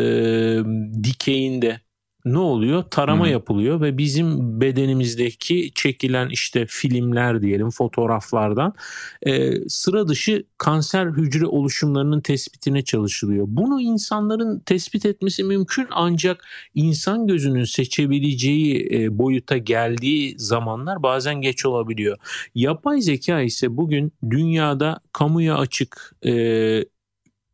dikeyinde 1.05 1.81
ne 2.27 2.39
oluyor? 2.39 2.83
Tarama 2.91 3.27
Hı. 3.27 3.31
yapılıyor 3.31 3.81
ve 3.81 3.99
bizim 3.99 4.61
bedenimizdeki 4.61 5.71
çekilen 5.75 6.29
işte 6.29 6.67
filmler 6.69 7.43
diyelim 7.43 7.71
fotoğraflardan 7.71 8.75
e, 9.23 9.53
sıra 9.69 10.09
dışı 10.09 10.45
kanser 10.59 11.07
hücre 11.07 11.47
oluşumlarının 11.47 12.21
tespitine 12.21 12.83
çalışılıyor. 12.83 13.45
Bunu 13.49 13.81
insanların 13.81 14.59
tespit 14.61 15.07
etmesi 15.07 15.45
mümkün 15.45 15.87
ancak 15.91 16.45
insan 16.75 17.27
gözünün 17.27 17.65
seçebileceği 17.65 18.89
e, 18.93 19.19
boyuta 19.19 19.57
geldiği 19.57 20.35
zamanlar 20.39 21.03
bazen 21.03 21.41
geç 21.41 21.67
olabiliyor. 21.67 22.19
Yapay 22.55 23.01
zeka 23.01 23.41
ise 23.41 23.77
bugün 23.77 24.13
dünyada 24.31 25.01
kamuya 25.13 25.59
açık 25.59 26.13
e, 26.27 26.85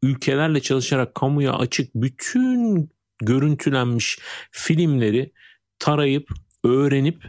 ülkelerle 0.02 0.60
çalışarak 0.60 1.14
kamuya 1.14 1.52
açık 1.52 1.94
bütün 1.94 2.90
görüntülenmiş 3.18 4.18
filmleri 4.50 5.32
tarayıp 5.78 6.30
öğrenip 6.64 7.24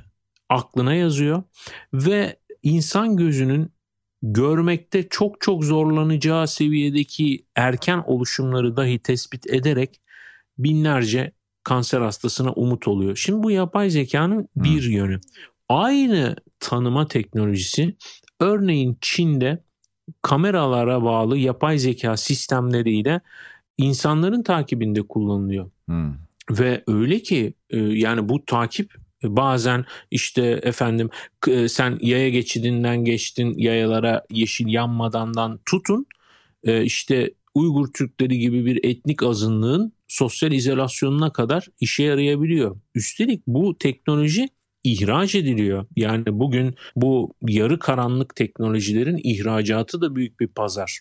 aklına 0.50 0.94
yazıyor 0.94 1.44
ve 1.94 2.40
insan 2.63 3.18
gözünün 3.18 3.72
görmekte 4.22 5.08
çok 5.10 5.42
çok 5.42 5.63
zorlanacağı 5.63 6.48
seviyedeki 6.48 7.46
erken 7.56 8.04
oluşumları 8.06 8.78
dahi 8.78 9.00
tespit 9.00 9.48
ederek 9.48 10.02
binlerce 10.58 11.32
kanser 11.63 12.02
hastasına 12.02 12.52
umut 12.54 12.88
oluyor. 12.88 13.16
Şimdi 13.16 13.44
bu 13.44 13.52
yapay 13.52 13.90
zekanın 13.90 14.50
bir 14.56 14.84
yönü. 14.84 15.20
Aynı 15.70 16.36
tanıma 16.60 17.08
teknolojisi 17.08 17.96
örneğin 18.40 18.98
Çin'de 19.02 19.63
kameralara 20.22 21.04
bağlı 21.04 21.38
yapay 21.38 21.78
zeka 21.78 22.18
sistemleriyle 22.18 23.22
insanların 23.77 24.44
takibinde 24.44 25.01
kullanılıyor. 25.01 25.72
Hmm. 25.86 26.13
Ve 26.50 26.84
öyle 26.88 27.20
ki 27.20 27.53
e, 27.70 27.77
yani 27.77 28.30
bu 28.30 28.46
takip 28.46 28.94
e, 29.24 29.36
bazen 29.36 29.86
işte 30.12 30.60
efendim 30.63 31.10
e, 31.48 31.68
sen 31.68 31.98
yaya 32.01 32.30
geçidinden 32.30 33.06
geçtin 33.06 33.58
yayalara 33.58 34.25
yeşil 34.32 34.68
yanmadandan 34.68 35.60
tutun 35.65 36.06
işte 36.84 37.34
Uygur 37.56 37.94
Türkleri 37.94 38.39
gibi 38.39 38.65
bir 38.65 38.80
etnik 38.84 39.24
azınlığın 39.24 39.94
sosyal 40.08 40.51
izolasyonuna 40.51 41.34
kadar 41.34 41.68
işe 41.80 42.03
yarayabiliyor. 42.03 42.77
Üstelik 42.96 43.48
bu 43.48 43.77
teknoloji 43.77 44.50
ihraç 44.84 45.36
ediliyor. 45.36 45.86
Yani 45.96 46.24
bugün 46.28 46.75
bu 46.96 47.34
yarı 47.48 47.80
karanlık 47.80 48.36
teknolojilerin 48.36 49.20
ihracatı 49.24 50.02
da 50.02 50.16
büyük 50.16 50.40
bir 50.40 50.48
pazar. 50.48 51.00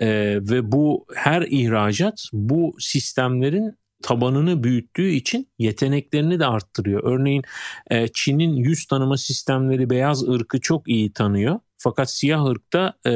Ee, 0.00 0.38
ve 0.40 0.72
bu 0.72 1.06
her 1.14 1.42
ihracat 1.42 2.30
bu 2.32 2.76
sistemlerin 2.78 3.80
tabanını 4.02 4.64
büyüttüğü 4.64 5.08
için 5.08 5.48
yeteneklerini 5.58 6.40
de 6.40 6.46
arttırıyor. 6.46 7.02
Örneğin 7.04 7.42
e, 7.90 8.08
Çin'in 8.08 8.56
yüz 8.56 8.86
tanıma 8.86 9.16
sistemleri 9.16 9.90
beyaz 9.90 10.28
ırkı 10.28 10.60
çok 10.60 10.88
iyi 10.88 11.12
tanıyor. 11.12 11.60
Fakat 11.76 12.10
siyah 12.10 12.46
ırkta 12.46 12.94
e, 13.06 13.12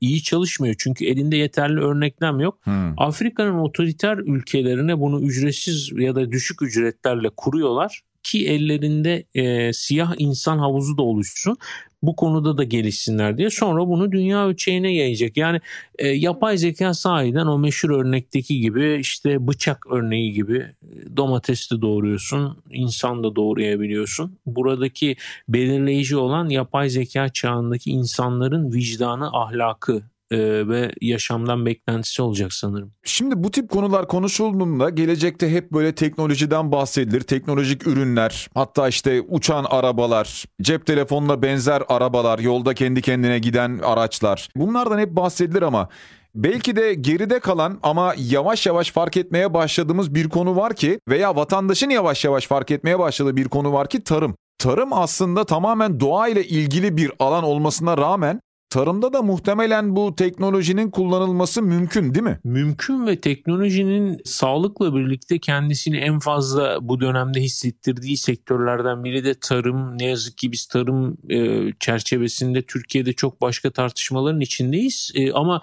iyi 0.00 0.22
çalışmıyor 0.22 0.74
çünkü 0.78 1.04
elinde 1.04 1.36
yeterli 1.36 1.80
örneklem 1.80 2.40
yok. 2.40 2.58
Hmm. 2.64 3.00
Afrika'nın 3.00 3.58
otoriter 3.58 4.18
ülkelerine 4.18 5.00
bunu 5.00 5.20
ücretsiz 5.20 5.92
ya 5.98 6.14
da 6.14 6.32
düşük 6.32 6.62
ücretlerle 6.62 7.30
kuruyorlar 7.36 8.02
ki 8.24 8.48
ellerinde 8.48 9.24
e, 9.34 9.72
siyah 9.72 10.14
insan 10.18 10.58
havuzu 10.58 10.98
da 10.98 11.02
oluşsun. 11.02 11.56
Bu 12.02 12.16
konuda 12.16 12.58
da 12.58 12.64
gelişsinler 12.64 13.38
diye. 13.38 13.50
Sonra 13.50 13.88
bunu 13.88 14.12
dünya 14.12 14.46
ölçeğine 14.46 14.94
yayacak. 14.94 15.36
Yani 15.36 15.60
e, 15.98 16.08
yapay 16.08 16.58
zeka 16.58 16.94
sahiden 16.94 17.46
o 17.46 17.58
meşhur 17.58 17.90
örnekteki 17.90 18.60
gibi 18.60 18.96
işte 19.00 19.46
bıçak 19.46 19.86
örneği 19.90 20.32
gibi 20.32 20.56
e, 20.58 21.16
domates 21.16 21.70
de 21.70 21.80
doğuruyorsun, 21.80 22.62
insan 22.70 23.24
da 23.24 23.36
doğrayabiliyorsun. 23.36 24.38
Buradaki 24.46 25.16
belirleyici 25.48 26.16
olan 26.16 26.48
yapay 26.48 26.90
zeka 26.90 27.28
çağındaki 27.28 27.90
insanların 27.90 28.72
vicdanı, 28.72 29.30
ahlakı 29.32 30.02
e, 30.30 30.68
ve 30.68 30.92
yaşamdan 31.00 31.66
beklentisi 31.66 32.22
olacak 32.22 32.52
sanırım. 32.52 32.92
Şimdi 33.04 33.44
bu 33.44 33.50
tip 33.50 33.70
konular 33.70 34.08
konuşulduğunda 34.08 34.90
gelecekte 34.90 35.50
hep 35.50 35.72
böyle 35.72 35.94
teknolojiden 35.94 36.72
bahsedilir. 36.72 37.20
Teknolojik 37.20 37.86
ürünler, 37.86 38.48
hatta 38.54 38.88
işte 38.88 39.20
uçan 39.20 39.66
arabalar, 39.70 40.44
cep 40.62 40.86
telefonuna 40.86 41.42
benzer 41.42 41.82
arabalar, 41.88 42.38
yolda 42.38 42.74
kendi 42.74 43.02
kendine 43.02 43.38
giden 43.38 43.78
araçlar. 43.78 44.48
Bunlardan 44.56 44.98
hep 44.98 45.10
bahsedilir 45.10 45.62
ama 45.62 45.88
Belki 46.34 46.76
de 46.76 46.94
geride 46.94 47.38
kalan 47.38 47.78
ama 47.82 48.14
yavaş 48.18 48.66
yavaş 48.66 48.92
fark 48.92 49.16
etmeye 49.16 49.54
başladığımız 49.54 50.14
bir 50.14 50.28
konu 50.28 50.56
var 50.56 50.74
ki 50.74 50.98
veya 51.08 51.36
vatandaşın 51.36 51.90
yavaş 51.90 52.24
yavaş 52.24 52.46
fark 52.46 52.70
etmeye 52.70 52.98
başladığı 52.98 53.36
bir 53.36 53.48
konu 53.48 53.72
var 53.72 53.88
ki 53.88 54.04
tarım. 54.04 54.36
Tarım 54.58 54.92
aslında 54.92 55.44
tamamen 55.44 56.00
doğa 56.00 56.28
ile 56.28 56.44
ilgili 56.44 56.96
bir 56.96 57.12
alan 57.18 57.44
olmasına 57.44 57.98
rağmen 57.98 58.40
tarımda 58.74 59.12
da 59.12 59.22
muhtemelen 59.22 59.96
bu 59.96 60.14
teknolojinin 60.16 60.90
kullanılması 60.90 61.62
mümkün 61.62 62.14
değil 62.14 62.24
mi? 62.24 62.38
Mümkün 62.44 63.06
ve 63.06 63.20
teknolojinin 63.20 64.20
sağlıkla 64.24 64.94
birlikte 64.94 65.38
kendisini 65.38 65.96
en 65.96 66.18
fazla 66.18 66.78
bu 66.80 67.00
dönemde 67.00 67.40
hissettirdiği 67.40 68.16
sektörlerden 68.16 69.04
biri 69.04 69.24
de 69.24 69.34
tarım. 69.34 69.98
Ne 69.98 70.06
yazık 70.06 70.38
ki 70.38 70.52
biz 70.52 70.66
tarım 70.66 71.16
e, 71.30 71.72
çerçevesinde 71.80 72.62
Türkiye'de 72.62 73.12
çok 73.12 73.40
başka 73.40 73.70
tartışmaların 73.70 74.40
içindeyiz. 74.40 75.12
E, 75.14 75.32
ama 75.32 75.60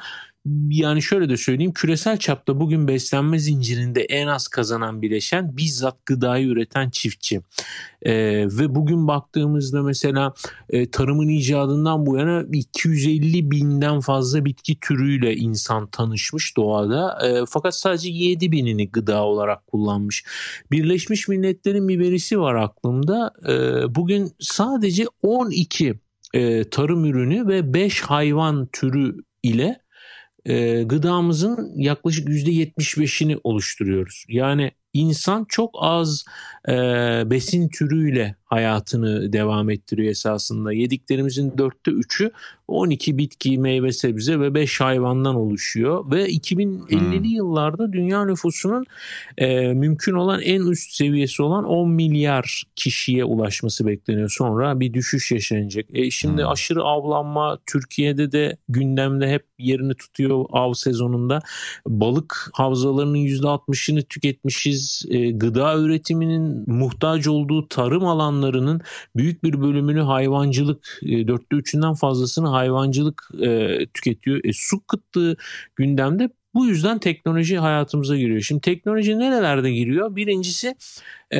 yani 0.70 1.02
şöyle 1.02 1.30
de 1.30 1.38
söyleyeyim 1.38 1.74
küresel 1.74 2.18
çapta 2.18 2.60
bugün 2.60 2.88
beslenme 2.88 3.40
zincirinde 3.40 4.02
en 4.02 4.28
az 4.28 4.48
kazanan 4.48 5.02
bileşen 5.02 5.58
bizzat 5.58 6.06
gıdayı 6.06 6.48
üreten 6.48 6.90
çiftçi. 6.90 7.42
Ee, 8.02 8.14
ve 8.46 8.76
bugün 8.76 9.08
baktığımızda 9.08 9.84
mesela 9.84 10.34
e, 10.70 10.92
tarımın 10.92 11.28
icadından 11.28 12.06
bu 12.06 12.18
yana 12.18 12.46
250 12.54 13.52
binden 13.52 14.00
fazla 14.00 14.46
bitki 14.46 14.80
türüyle 14.80 15.36
insan 15.36 15.88
tanışmış 15.88 16.58
doğada. 16.58 17.28
E, 17.28 17.46
fakat 17.50 17.76
sadece 17.76 18.10
7 18.10 18.52
binini 18.52 18.90
gıda 18.90 19.24
olarak 19.24 19.68
kullanmış. 19.68 20.26
Birleşmiş 20.72 21.28
Milletler'in 21.28 21.88
bir 21.88 22.00
verisi 22.00 22.40
var 22.40 22.56
aklımda. 22.56 23.34
E, 23.48 23.56
bugün 23.96 24.32
sadece 24.40 25.06
12 25.22 26.00
e, 26.34 26.64
tarım 26.64 27.06
ürünü 27.06 27.48
ve 27.48 27.74
5 27.74 28.02
hayvan 28.02 28.66
türü 28.66 29.16
ile 29.44 29.82
e, 30.46 30.84
gıdamızın 30.84 31.72
yaklaşık 31.76 32.28
%75'ini 32.28 33.40
oluşturuyoruz. 33.44 34.26
Yani 34.28 34.72
insan 34.94 35.46
çok 35.50 35.76
az 35.80 36.26
e, 36.68 36.74
besin 37.26 37.70
türüyle 37.70 38.36
hayatını 38.52 39.34
devam 39.34 39.70
ettiriyor 39.70 40.12
esasında. 40.12 40.74
Yediklerimizin 40.74 41.58
dörtte 41.58 41.92
üçü 41.92 42.32
12 42.68 43.18
bitki, 43.18 43.58
meyve, 43.58 43.92
sebze 43.92 44.40
ve 44.40 44.54
5 44.54 44.82
hayvandan 44.82 45.36
oluşuyor. 45.36 46.12
Ve 46.12 46.30
2050'li 46.30 47.18
hmm. 47.18 47.24
yıllarda 47.24 47.94
dünya 47.94 48.26
nüfusunun 48.26 48.86
e, 49.38 49.74
mümkün 49.74 50.14
olan 50.14 50.42
en 50.42 50.62
üst 50.62 50.92
seviyesi 50.92 51.44
olan 51.44 51.64
10 51.64 51.90
milyar 51.90 52.64
kişiye 52.76 53.26
ulaşması 53.26 53.88
bekleniyor. 53.88 54.34
Sonra 54.38 54.80
bir 54.80 54.94
düşüş 54.94 55.32
yaşanacak. 55.32 55.86
E, 55.94 56.12
şimdi 56.12 56.42
hmm. 56.42 56.50
aşırı 56.50 56.84
avlanma 56.84 57.58
Türkiye'de 57.66 58.32
de 58.32 58.58
gündemde 58.70 59.32
hep 59.32 59.46
yerini 59.60 59.96
tutuyor 59.96 60.46
av 60.52 60.74
sezonunda. 60.74 61.40
Balık 61.88 62.50
havzalarının 62.54 63.18
%60'ını 63.18 64.04
tüketmişiz. 64.04 65.06
E, 65.10 65.32
gıda 65.32 65.78
üretiminin 65.78 66.70
muhtaç 66.70 67.28
olduğu 67.28 67.68
tarım 67.68 68.06
alanlarının 68.42 68.82
büyük 69.16 69.44
bir 69.44 69.62
bölümünü 69.62 70.02
hayvancılık, 70.02 71.00
e, 71.04 71.28
dörtte 71.28 71.56
üçünden 71.56 71.94
fazlasını 71.94 72.48
hayvancılık 72.48 73.30
e, 73.42 73.80
tüketiyor. 73.94 74.40
E, 74.44 74.50
su 74.54 74.86
kıtlığı 74.88 75.36
gündemde 75.76 76.30
bu 76.54 76.66
yüzden 76.66 77.00
teknoloji 77.00 77.58
hayatımıza 77.58 78.18
giriyor. 78.18 78.42
Şimdi 78.42 78.62
teknoloji 78.62 79.20
nerelerde 79.20 79.72
giriyor? 79.72 80.16
Birincisi 80.16 80.76
e, 81.34 81.40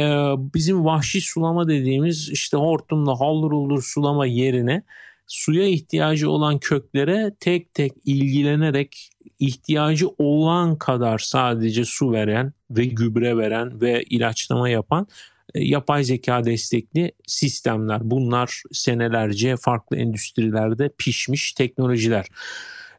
bizim 0.56 0.86
vahşi 0.86 1.22
sulama 1.22 1.68
dediğimiz 1.68 2.30
işte 2.30 2.58
hortumla 2.58 3.20
haldır 3.20 3.52
uldur 3.52 3.84
sulama 3.84 4.26
yerine 4.26 4.84
suya 5.28 5.66
ihtiyacı 5.66 6.30
olan 6.30 6.60
köklere 6.60 7.36
tek 7.40 7.74
tek 7.74 7.92
ilgilenerek 8.06 9.10
ihtiyacı 9.40 10.08
olan 10.18 10.78
kadar 10.78 11.18
sadece 11.18 11.86
su 11.86 12.12
veren 12.12 12.54
ve 12.70 12.86
gübre 12.86 13.38
veren 13.38 13.82
ve 13.82 14.04
ilaçlama 14.04 14.70
yapan 14.70 15.08
yapay 15.56 16.04
zeka 16.04 16.44
destekli 16.44 17.12
sistemler. 17.28 18.00
Bunlar 18.04 18.62
senelerce 18.72 19.56
farklı 19.58 19.98
endüstrilerde 19.98 20.90
pişmiş 20.98 21.54
teknolojiler. 21.54 22.26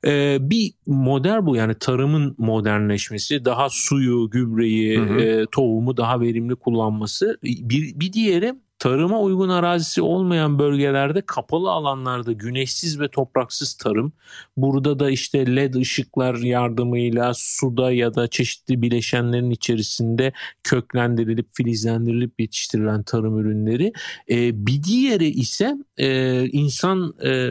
Ee, 0.07 0.39
bir 0.41 0.73
model 0.87 1.47
bu 1.47 1.57
yani 1.57 1.75
tarımın 1.75 2.35
modernleşmesi, 2.39 3.45
daha 3.45 3.69
suyu, 3.71 4.31
gübreyi, 4.31 4.99
hı 4.99 5.03
hı. 5.03 5.21
E, 5.21 5.47
tohumu 5.53 5.97
daha 5.97 6.21
verimli 6.21 6.55
kullanması. 6.55 7.39
Bir, 7.43 8.01
bir 8.01 8.13
diğeri 8.13 8.55
Tarıma 8.83 9.21
uygun 9.21 9.49
arazisi 9.49 10.03
olmayan 10.03 10.59
bölgelerde 10.59 11.23
kapalı 11.27 11.71
alanlarda 11.71 12.33
güneşsiz 12.33 13.01
ve 13.01 13.09
topraksız 13.09 13.75
tarım. 13.75 14.13
Burada 14.57 14.99
da 14.99 15.11
işte 15.11 15.57
led 15.57 15.75
ışıklar 15.75 16.35
yardımıyla 16.35 17.33
suda 17.35 17.93
ya 17.93 18.15
da 18.15 18.29
çeşitli 18.29 18.83
bileşenlerin 18.83 19.51
içerisinde 19.51 20.33
köklendirilip 20.65 21.49
filizlendirilip 21.53 22.41
yetiştirilen 22.41 23.03
tarım 23.03 23.39
ürünleri. 23.39 23.93
Ee, 24.31 24.67
bir 24.67 24.83
diğeri 24.83 25.29
ise 25.29 25.77
e, 25.97 26.45
insan 26.49 27.15
e, 27.25 27.51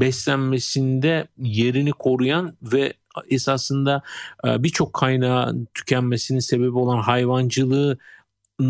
beslenmesinde 0.00 1.28
yerini 1.38 1.90
koruyan 1.92 2.56
ve 2.62 2.92
esasında 3.28 4.02
e, 4.46 4.62
birçok 4.62 4.92
kaynağın 4.92 5.68
tükenmesinin 5.74 6.38
sebebi 6.38 6.78
olan 6.78 6.98
hayvancılığı 6.98 7.98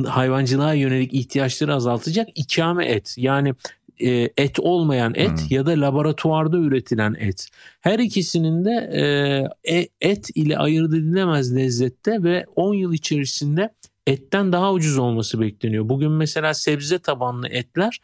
hayvancılığa 0.07 0.75
yönelik 0.75 1.15
ihtiyaçları 1.15 1.75
azaltacak 1.75 2.29
ikame 2.35 2.87
et. 2.87 3.15
Yani 3.17 3.55
e, 4.01 4.31
et 4.37 4.61
olmayan 4.61 5.13
et 5.15 5.31
hmm. 5.31 5.47
ya 5.51 5.67
da 5.67 5.71
laboratuvarda 5.71 6.59
üretilen 6.59 7.15
et. 7.19 7.49
Her 7.81 7.99
ikisinin 7.99 8.65
de 8.65 8.91
e, 8.93 9.77
e 9.77 9.89
et 10.01 10.31
ile 10.35 10.59
ayırt 10.59 10.95
edilemez 10.95 11.57
lezzette 11.57 12.23
ve 12.23 12.45
10 12.57 12.75
yıl 12.75 12.93
içerisinde 12.93 13.71
etten 14.07 14.53
daha 14.53 14.73
ucuz 14.73 14.99
olması 14.99 15.41
bekleniyor. 15.41 15.89
Bugün 15.89 16.11
mesela 16.11 16.55
sebze 16.55 16.99
tabanlı 16.99 17.49
etler 17.49 18.01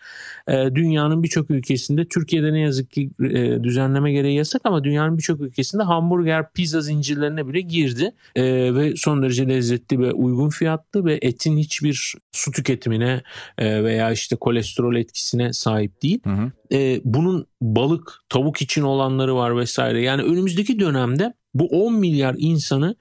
e, 0.48 0.74
dünyanın 0.74 1.22
birçok 1.22 1.50
ülkesinde 1.50 2.04
Türkiye'de 2.04 2.52
ne 2.52 2.60
yazık 2.60 2.90
ki 2.90 3.10
e, 3.20 3.64
düzenleme 3.64 4.12
gereği 4.12 4.36
yasak 4.36 4.62
ama 4.64 4.84
dünyanın 4.84 5.18
birçok 5.18 5.40
ülkesinde 5.40 5.82
hamburger, 5.82 6.52
pizza 6.52 6.80
zincirlerine 6.80 7.48
bile 7.48 7.60
girdi 7.60 8.12
e, 8.36 8.74
ve 8.74 8.96
son 8.96 9.22
derece 9.22 9.48
lezzetli 9.48 9.98
ve 9.98 10.12
uygun 10.12 10.48
fiyatlı 10.48 11.04
ve 11.04 11.18
etin 11.22 11.56
hiçbir 11.56 12.14
su 12.32 12.52
tüketimine 12.52 13.22
e, 13.58 13.84
veya 13.84 14.12
işte 14.12 14.36
kolesterol 14.36 14.96
etkisine 14.96 15.52
sahip 15.52 16.02
değil. 16.02 16.20
Hı 16.24 16.30
hı. 16.30 16.52
E, 16.72 17.00
bunun 17.04 17.46
balık, 17.62 18.12
tavuk 18.28 18.62
için 18.62 18.82
olanları 18.82 19.36
var 19.36 19.56
vesaire. 19.56 20.02
Yani 20.02 20.22
önümüzdeki 20.22 20.80
dönemde 20.80 21.34
bu 21.54 21.66
10 21.66 21.94
milyar 21.94 22.34
insanı 22.38 22.96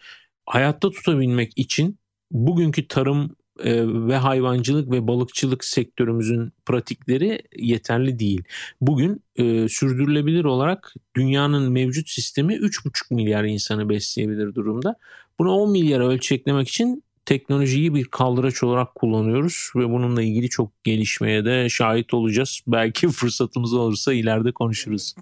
hayatta 0.46 0.90
tutabilmek 0.90 1.52
için 1.56 2.00
bugünkü 2.32 2.88
tarım 2.88 3.36
e, 3.64 3.88
ve 4.08 4.16
hayvancılık 4.16 4.92
ve 4.92 5.08
balıkçılık 5.08 5.64
sektörümüzün 5.64 6.54
pratikleri 6.66 7.42
yeterli 7.58 8.20
değil. 8.20 8.44
Bugün 8.82 9.24
e, 9.36 9.70
sürdürülebilir 9.70 10.44
olarak 10.44 10.94
dünyanın 11.16 11.72
mevcut 11.72 12.10
sistemi 12.10 12.54
3,5 12.54 13.14
milyar 13.14 13.44
insanı 13.44 13.90
besleyebilir 13.90 14.56
durumda. 14.56 14.96
Bunu 15.40 15.52
10 15.52 15.72
milyara 15.72 16.08
ölçeklemek 16.08 16.68
için 16.68 17.04
teknolojiyi 17.30 17.96
bir 17.96 18.06
kaldıraç 18.06 18.64
olarak 18.64 18.96
kullanıyoruz 18.96 19.72
ve 19.76 19.90
bununla 19.90 20.22
ilgili 20.22 20.50
çok 20.50 20.84
gelişmeye 20.84 21.46
de 21.46 21.70
şahit 21.70 22.14
olacağız. 22.14 22.62
Belki 22.68 23.08
fırsatımız 23.20 23.74
olursa 23.74 24.14
ileride 24.14 24.52
konuşuruz. 24.52 25.16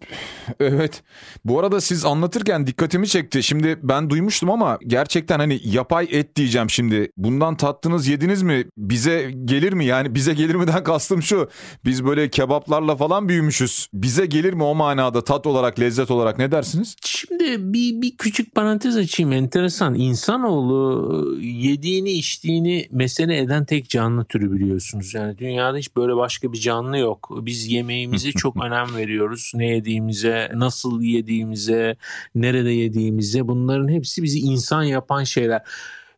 Evet. 0.59 1.03
Bu 1.45 1.59
arada 1.59 1.81
siz 1.81 2.05
anlatırken 2.05 2.67
dikkatimi 2.67 3.07
çekti. 3.07 3.43
Şimdi 3.43 3.79
ben 3.83 4.09
duymuştum 4.09 4.49
ama 4.49 4.79
gerçekten 4.87 5.39
hani 5.39 5.59
yapay 5.63 6.07
et 6.11 6.35
diyeceğim 6.35 6.69
şimdi. 6.69 7.11
Bundan 7.17 7.57
tattınız 7.57 8.07
yediniz 8.07 8.43
mi? 8.43 8.65
Bize 8.77 9.31
gelir 9.45 9.73
mi? 9.73 9.85
Yani 9.85 10.15
bize 10.15 10.33
gelir 10.33 10.55
mi'den 10.55 10.83
kastım 10.83 11.21
şu. 11.21 11.49
Biz 11.85 12.05
böyle 12.05 12.29
kebaplarla 12.29 12.95
falan 12.95 13.29
büyümüşüz. 13.29 13.87
Bize 13.93 14.25
gelir 14.25 14.53
mi 14.53 14.63
o 14.63 14.75
manada 14.75 15.23
tat 15.23 15.47
olarak, 15.47 15.79
lezzet 15.79 16.11
olarak 16.11 16.37
ne 16.37 16.51
dersiniz? 16.51 16.95
Şimdi 17.05 17.73
bir, 17.73 18.01
bir 18.01 18.17
küçük 18.17 18.55
parantez 18.55 18.97
açayım. 18.97 19.31
Enteresan. 19.31 19.95
İnsanoğlu 19.95 21.37
yediği 21.41 21.96
yediğini 21.97 22.17
içtiğini 22.17 22.87
mesele 22.91 23.37
eden 23.37 23.65
tek 23.65 23.89
canlı 23.89 24.25
türü 24.25 24.51
biliyorsunuz. 24.51 25.13
Yani 25.13 25.37
dünyada 25.37 25.77
hiç 25.77 25.95
böyle 25.95 26.15
başka 26.15 26.53
bir 26.53 26.57
canlı 26.57 26.97
yok. 26.97 27.29
Biz 27.41 27.67
yemeğimize 27.67 28.31
çok 28.31 28.57
önem 28.65 28.95
veriyoruz. 28.95 29.51
Ne 29.55 29.67
yediğimize, 29.67 30.51
nasıl 30.55 31.01
yediğimize, 31.01 31.95
nerede 32.35 32.71
yediğimize 32.71 33.47
bunların 33.47 33.87
hepsi 33.87 34.23
bizi 34.23 34.39
insan 34.39 34.83
yapan 34.83 35.23
şeyler. 35.23 35.61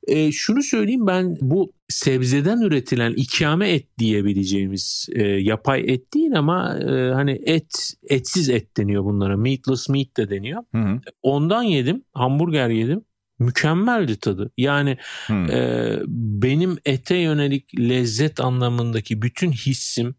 E, 0.07 0.31
şunu 0.31 0.63
söyleyeyim 0.63 1.07
ben 1.07 1.37
bu 1.41 1.71
sebzeden 1.87 2.61
üretilen 2.61 3.13
ikame 3.13 3.71
et 3.71 3.85
diyebileceğimiz 3.99 5.07
e, 5.11 5.23
yapay 5.23 5.83
et 5.87 6.13
değil 6.13 6.37
ama 6.37 6.79
e, 6.79 7.11
hani 7.13 7.41
et 7.45 7.93
etsiz 8.09 8.49
et 8.49 8.77
deniyor 8.77 9.03
bunlara 9.03 9.37
meatless 9.37 9.89
meat 9.89 10.17
de 10.17 10.29
deniyor. 10.29 10.63
Hı 10.75 10.81
hı. 10.81 10.99
Ondan 11.23 11.63
yedim 11.63 12.03
hamburger 12.13 12.69
yedim 12.69 13.01
mükemmeldi 13.39 14.19
tadı. 14.19 14.51
Yani 14.57 14.97
hmm. 15.27 15.51
e, 15.51 15.99
benim 16.07 16.77
ete 16.85 17.15
yönelik 17.15 17.79
lezzet 17.79 18.39
anlamındaki 18.39 19.21
bütün 19.21 19.51
hissim 19.51 20.15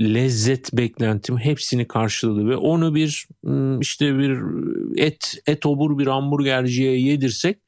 lezzet 0.00 0.72
beklentim 0.72 1.38
hepsini 1.38 1.88
karşıladı 1.88 2.48
ve 2.48 2.56
onu 2.56 2.94
bir 2.94 3.28
işte 3.80 4.18
bir 4.18 4.38
et 4.96 5.34
et 5.46 5.66
obur 5.66 5.98
bir 5.98 6.06
hamburgerciye 6.06 7.00
yedirsek 7.00 7.58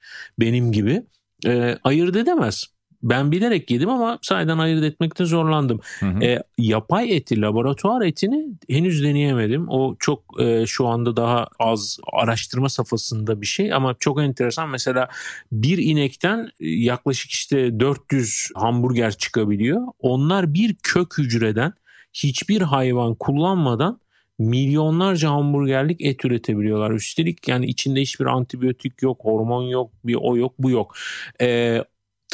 benim 0.40 0.72
gibi 0.72 1.02
e, 1.46 1.78
ayırt 1.84 2.16
edemez. 2.16 2.73
Ben 3.04 3.32
bilerek 3.32 3.70
yedim 3.70 3.88
ama 3.88 4.18
sayeden 4.22 4.58
ayırt 4.58 4.84
etmekte 4.84 5.24
zorlandım. 5.24 5.80
Hı 6.00 6.06
hı. 6.06 6.24
E, 6.24 6.42
yapay 6.58 7.16
eti, 7.16 7.40
laboratuvar 7.40 8.02
etini 8.06 8.46
henüz 8.68 9.04
deneyemedim. 9.04 9.68
O 9.68 9.96
çok 9.98 10.40
e, 10.40 10.66
şu 10.66 10.86
anda 10.86 11.16
daha 11.16 11.48
az 11.58 11.98
araştırma 12.12 12.68
safhasında 12.68 13.40
bir 13.40 13.46
şey 13.46 13.72
ama 13.72 13.94
çok 14.00 14.22
enteresan. 14.22 14.68
Mesela 14.68 15.08
bir 15.52 15.78
inekten 15.78 16.50
yaklaşık 16.60 17.30
işte 17.30 17.80
400 17.80 18.48
hamburger 18.54 19.12
çıkabiliyor. 19.12 19.82
Onlar 19.98 20.54
bir 20.54 20.74
kök 20.82 21.18
hücreden 21.18 21.72
hiçbir 22.12 22.60
hayvan 22.60 23.14
kullanmadan 23.14 24.00
milyonlarca 24.38 25.30
hamburgerlik 25.30 26.00
et 26.00 26.24
üretebiliyorlar. 26.24 26.90
Üstelik 26.90 27.48
yani 27.48 27.66
içinde 27.66 28.00
hiçbir 28.00 28.26
antibiyotik 28.26 29.02
yok, 29.02 29.20
hormon 29.24 29.62
yok, 29.62 29.90
bir 30.04 30.16
o 30.20 30.36
yok, 30.36 30.54
bu 30.58 30.70
yok. 30.70 30.94
Ee, 31.40 31.84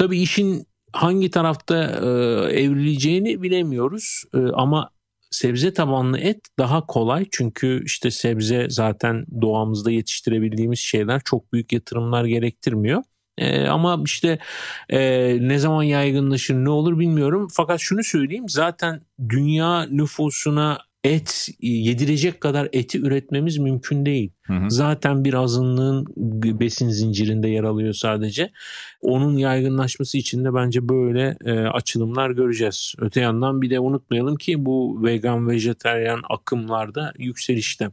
tabii 0.00 0.20
işin 0.20 0.66
hangi 0.92 1.30
tarafta 1.30 1.76
e, 1.84 2.06
evrileceğini 2.62 3.42
bilemiyoruz 3.42 4.24
e, 4.34 4.38
ama 4.38 4.90
sebze 5.30 5.72
tabanlı 5.72 6.18
et 6.18 6.40
daha 6.58 6.86
kolay 6.86 7.26
çünkü 7.30 7.82
işte 7.84 8.10
sebze 8.10 8.66
zaten 8.70 9.26
doğamızda 9.40 9.90
yetiştirebildiğimiz 9.90 10.78
şeyler 10.78 11.20
çok 11.24 11.52
büyük 11.52 11.72
yatırımlar 11.72 12.24
gerektirmiyor. 12.24 13.02
Ee, 13.38 13.66
ama 13.66 14.02
işte 14.04 14.38
e, 14.88 14.98
ne 15.40 15.58
zaman 15.58 15.82
yaygınlaşır 15.82 16.54
ne 16.54 16.70
olur 16.70 16.98
bilmiyorum. 16.98 17.48
Fakat 17.52 17.80
şunu 17.80 18.04
söyleyeyim 18.04 18.48
zaten 18.48 19.00
dünya 19.28 19.86
nüfusuna 19.86 20.78
et 21.04 21.48
yedirecek 21.60 22.40
kadar 22.40 22.68
eti 22.72 23.00
üretmemiz 23.00 23.58
mümkün 23.58 24.06
değil. 24.06 24.32
Hı 24.50 24.56
hı. 24.56 24.70
Zaten 24.70 25.24
bir 25.24 25.34
azınlığın 25.34 26.06
besin 26.60 26.88
zincirinde 26.88 27.48
yer 27.48 27.64
alıyor 27.64 27.92
sadece. 27.92 28.50
Onun 29.00 29.36
yaygınlaşması 29.36 30.18
için 30.18 30.44
de 30.44 30.54
bence 30.54 30.88
böyle 30.88 31.36
e, 31.44 31.52
açılımlar 31.52 32.30
göreceğiz. 32.30 32.94
Öte 32.98 33.20
yandan 33.20 33.62
bir 33.62 33.70
de 33.70 33.80
unutmayalım 33.80 34.36
ki 34.36 34.66
bu 34.66 35.02
vegan 35.02 35.48
vejeteryan 35.48 36.22
akımlarda 36.30 37.12
yükselişte. 37.18 37.90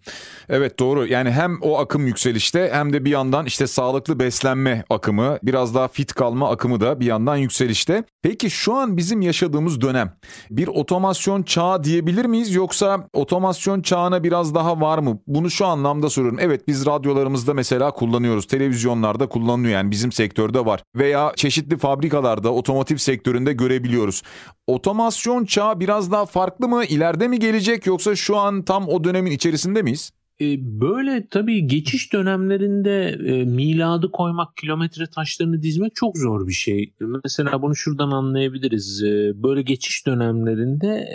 Evet 0.50 0.80
doğru. 0.80 1.08
Yani 1.08 1.32
hem 1.32 1.62
o 1.62 1.78
akım 1.78 2.08
yükselişte 2.08 2.70
hem 2.74 2.94
de 2.94 3.06
bir 3.06 3.12
yandan 3.12 3.46
işte 3.46 3.68
sağlıklı 3.68 4.20
beslenme 4.20 4.84
akımı, 4.90 5.38
biraz 5.44 5.76
daha 5.76 5.88
fit 5.88 6.14
kalma 6.14 6.52
akımı 6.52 6.80
da 6.82 7.00
bir 7.00 7.06
yandan 7.06 7.36
yükselişte. 7.36 8.04
Peki 8.22 8.50
şu 8.50 8.74
an 8.74 8.98
bizim 8.98 9.22
yaşadığımız 9.22 9.82
dönem 9.82 10.14
bir 10.50 10.68
otomasyon 10.68 11.44
çağı 11.44 11.84
diyebilir 11.84 12.26
miyiz 12.26 12.56
yoksa 12.56 13.08
otomasyon 13.14 13.82
çağına 13.82 14.24
biraz 14.24 14.56
daha 14.56 14.82
var 14.82 14.98
mı? 14.98 15.20
Bunu 15.28 15.50
şu 15.50 15.66
anlamda 15.66 16.10
soruyorum. 16.10 16.40
Evet 16.48 16.68
biz 16.68 16.86
radyolarımızda 16.86 17.54
mesela 17.54 17.92
kullanıyoruz. 17.92 18.48
Televizyonlarda 18.48 19.30
kullanılıyor 19.30 19.74
yani 19.74 19.92
bizim 19.92 20.12
sektörde 20.12 20.66
var. 20.66 20.84
Veya 20.96 21.34
çeşitli 21.36 21.78
fabrikalarda 21.78 22.54
otomotiv 22.54 22.98
sektöründe 22.98 23.54
görebiliyoruz. 23.54 24.22
Otomasyon 24.68 25.46
çağı 25.46 25.80
biraz 25.80 26.12
daha 26.12 26.26
farklı 26.26 26.68
mı? 26.68 26.86
İleride 26.86 27.28
mi 27.28 27.40
gelecek 27.40 27.86
yoksa 27.86 28.16
şu 28.16 28.38
an 28.38 28.64
tam 28.64 28.88
o 28.88 29.04
dönemin 29.04 29.32
içerisinde 29.32 29.82
miyiz? 29.82 30.12
E, 30.42 30.46
böyle 30.82 31.28
tabii 31.28 31.68
geçiş 31.68 32.14
dönemlerinde 32.14 33.10
e, 33.10 33.46
miladı 33.46 34.12
koymak, 34.12 34.58
kilometre 34.58 35.08
taşlarını 35.08 35.62
dizmek 35.62 35.96
çok 35.96 36.18
zor 36.18 36.48
bir 36.48 36.54
şey. 36.54 36.94
Mesela 37.24 37.62
bunu 37.62 37.76
şuradan 37.76 38.12
anlayabiliriz. 38.12 39.04
E, 39.04 39.44
böyle 39.44 39.62
geçiş 39.62 40.08
dönemlerinde 40.08 41.08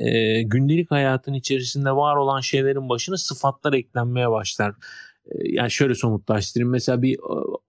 gündelik 0.46 0.90
hayatın 0.90 1.32
içerisinde 1.32 1.90
var 1.90 2.16
olan 2.16 2.40
şeylerin 2.40 2.88
başına 2.88 3.16
sıfatlar 3.16 3.72
eklenmeye 3.72 4.30
başlar 4.30 4.74
yani 5.44 5.70
şöyle 5.70 5.94
somutlaştırayım. 5.94 6.70
Mesela 6.70 7.02
bir 7.02 7.18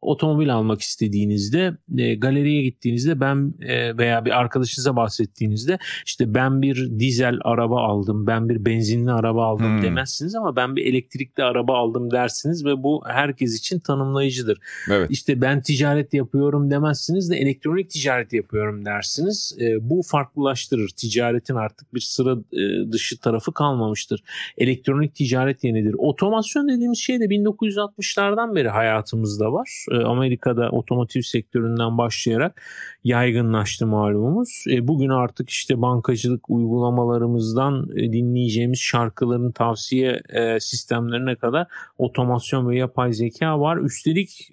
otomobil 0.03 0.53
almak 0.53 0.81
istediğinizde 0.81 1.77
e, 1.97 2.15
galeriye 2.15 2.63
gittiğinizde 2.63 3.19
ben 3.19 3.53
e, 3.61 3.97
veya 3.97 4.25
bir 4.25 4.39
arkadaşınıza 4.39 4.95
bahsettiğinizde 4.95 5.77
işte 6.05 6.33
ben 6.33 6.61
bir 6.61 6.99
dizel 6.99 7.39
araba 7.41 7.81
aldım, 7.81 8.27
ben 8.27 8.49
bir 8.49 8.65
benzinli 8.65 9.11
araba 9.11 9.45
aldım 9.45 9.75
hmm. 9.75 9.81
demezsiniz 9.81 10.35
ama 10.35 10.55
ben 10.55 10.75
bir 10.75 10.85
elektrikli 10.85 11.43
araba 11.43 11.77
aldım 11.77 12.11
dersiniz 12.11 12.65
ve 12.65 12.83
bu 12.83 13.03
herkes 13.07 13.59
için 13.59 13.79
tanımlayıcıdır. 13.79 14.57
Evet. 14.91 15.11
İşte 15.11 15.41
ben 15.41 15.61
ticaret 15.61 16.13
yapıyorum 16.13 16.71
demezsiniz 16.71 17.29
de 17.29 17.35
elektronik 17.35 17.89
ticaret 17.89 18.33
yapıyorum 18.33 18.85
dersiniz. 18.85 19.57
E, 19.61 19.89
bu 19.89 20.01
farklılaştırır. 20.01 20.89
Ticaretin 20.89 21.55
artık 21.55 21.93
bir 21.93 21.99
sıra 21.99 22.37
e, 22.53 22.91
dışı 22.91 23.19
tarafı 23.19 23.53
kalmamıştır. 23.53 24.23
Elektronik 24.57 25.15
ticaret 25.15 25.63
yenidir. 25.63 25.95
Otomasyon 25.97 26.69
dediğimiz 26.69 26.99
şey 26.99 27.19
de 27.19 27.25
1960'lardan 27.25 28.55
beri 28.55 28.69
hayatımızda 28.69 29.53
var. 29.53 29.85
E, 29.93 29.97
Amerika'da 29.97 30.69
otomotiv 30.69 31.21
sektöründen 31.21 31.97
başlayarak 31.97 32.61
yaygınlaştı 33.03 33.87
malumumuz. 33.87 34.63
E, 34.69 34.87
bugün 34.87 35.09
artık 35.09 35.49
işte 35.49 35.81
bankacılık 35.81 36.49
uygulamalarımızdan 36.49 37.89
e, 37.95 38.13
dinleyeceğimiz 38.13 38.79
şarkıların 38.79 39.51
tavsiye 39.51 40.21
sistemlerine 40.59 41.35
kadar 41.35 41.67
otomasyon 41.97 42.69
ve 42.69 42.77
yapay 42.77 43.13
zeka 43.13 43.59
var. 43.59 43.77
Üstelik 43.77 44.49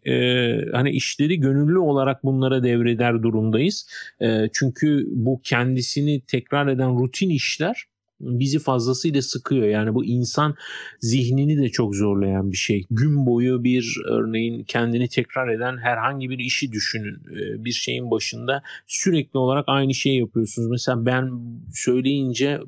hani 0.73 0.91
işleri 0.91 1.41
gönüllü 1.41 1.79
olarak 1.79 2.25
bunlara 2.25 2.63
devreder 2.63 3.23
durumdayız. 3.23 3.89
Çünkü 4.53 5.07
bu 5.11 5.41
kendisini 5.45 6.21
tekrar 6.21 6.67
eden 6.67 6.99
rutin 6.99 7.31
işler 7.31 7.87
bizi 8.21 8.59
fazlasıyla 8.59 9.23
sıkıyor. 9.23 9.67
Yani 9.67 9.95
bu 9.95 10.05
insan 10.05 10.55
zihnini 11.01 11.63
de 11.63 11.69
çok 11.69 11.95
zorlayan 11.95 12.53
bir 12.53 12.57
şey. 12.57 12.85
Gün 12.91 13.27
boyu 13.27 13.65
bir 13.65 13.97
örneğin 14.05 14.65
kendini 14.65 15.09
tekrar 15.09 15.49
eden 15.49 15.79
herhangi 15.79 16.31
bir 16.31 16.39
işi 16.39 16.73
düşünün. 16.73 17.15
Ee, 17.15 17.65
bir 17.65 17.73
şeyin 17.73 18.11
başında 18.11 18.63
sürekli 18.87 19.39
olarak 19.39 19.65
aynı 19.67 19.95
şeyi 19.95 20.19
yapıyorsunuz. 20.19 20.71
Mesela 20.71 21.07
ben 21.07 21.31
söyleyince 21.73 22.61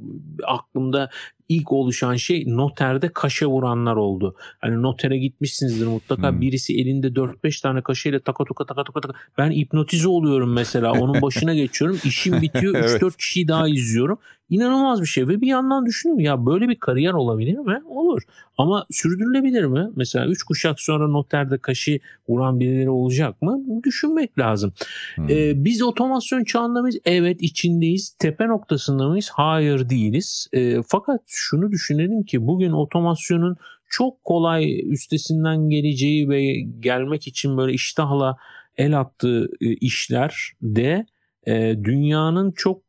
aklımda 0.44 1.10
ilk 1.48 1.72
oluşan 1.72 2.16
şey 2.16 2.44
noterde 2.46 3.08
kaşe 3.08 3.46
vuranlar 3.46 3.96
oldu. 3.96 4.36
Hani 4.60 4.82
notere 4.82 5.18
gitmişsinizdir 5.18 5.86
mutlaka 5.86 6.30
hmm. 6.30 6.40
birisi 6.40 6.80
elinde 6.80 7.06
4-5 7.06 7.62
tane 7.62 7.82
kaşeyle 7.82 8.20
taka 8.20 8.44
taka 8.44 8.66
taka 8.66 8.84
taka 8.84 9.00
taka. 9.00 9.14
Ben 9.38 9.50
hipnotize 9.50 10.08
oluyorum 10.08 10.52
mesela 10.52 10.92
onun 10.92 11.22
başına 11.22 11.54
geçiyorum 11.54 11.98
işim 12.04 12.42
bitiyor 12.42 12.74
3-4 12.74 12.98
evet. 13.02 13.16
kişiyi 13.16 13.48
daha 13.48 13.68
izliyorum. 13.68 14.18
İnanılmaz 14.52 15.00
bir 15.00 15.06
şey 15.06 15.28
ve 15.28 15.40
bir 15.40 15.46
yandan 15.46 15.86
düşünüyorum 15.86 16.24
ya 16.24 16.46
böyle 16.46 16.68
bir 16.68 16.76
kariyer 16.76 17.12
olabilir 17.12 17.58
mi? 17.58 17.82
Olur. 17.86 18.22
Ama 18.58 18.86
sürdürülebilir 18.90 19.64
mi? 19.64 19.88
Mesela 19.96 20.26
3 20.26 20.42
kuşak 20.42 20.80
sonra 20.80 21.08
noterde 21.08 21.58
kaşı 21.58 22.00
vuran 22.28 22.60
birileri 22.60 22.90
olacak 22.90 23.42
mı? 23.42 23.60
Düşünmek 23.84 24.38
lazım. 24.38 24.72
Hmm. 25.14 25.30
Ee, 25.30 25.64
biz 25.64 25.82
otomasyon 25.82 26.44
çağında 26.44 26.82
mıyız? 26.82 26.96
Evet 27.04 27.42
içindeyiz. 27.42 28.16
Tepe 28.18 28.48
noktasında 28.48 29.08
mıyız? 29.08 29.30
Hayır 29.32 29.88
değiliz. 29.88 30.48
Ee, 30.52 30.76
fakat 30.86 31.20
şunu 31.26 31.70
düşünelim 31.70 32.22
ki 32.22 32.46
bugün 32.46 32.72
otomasyonun 32.72 33.56
çok 33.88 34.24
kolay 34.24 34.92
üstesinden 34.92 35.68
geleceği 35.68 36.28
ve 36.28 36.54
gelmek 36.80 37.26
için 37.26 37.56
böyle 37.56 37.72
iştahla 37.72 38.36
el 38.76 39.00
attığı 39.00 39.48
e, 39.60 39.72
işler 39.72 40.52
de 40.62 41.06
e, 41.46 41.76
dünyanın 41.84 42.52
çok 42.52 42.81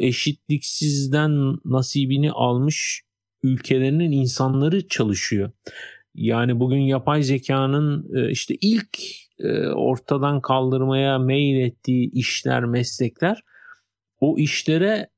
eşitliksizden 0.00 1.56
nasibini 1.64 2.32
almış 2.32 3.02
ülkelerinin 3.42 4.12
insanları 4.12 4.88
çalışıyor. 4.88 5.50
Yani 6.14 6.60
bugün 6.60 6.80
yapay 6.80 7.22
zekanın 7.22 8.14
işte 8.30 8.54
ilk 8.60 8.98
ortadan 9.74 10.40
kaldırmaya 10.40 11.18
meyil 11.18 11.60
ettiği 11.60 12.10
işler, 12.12 12.64
meslekler 12.64 13.42
o 14.20 14.38
işlere 14.38 15.10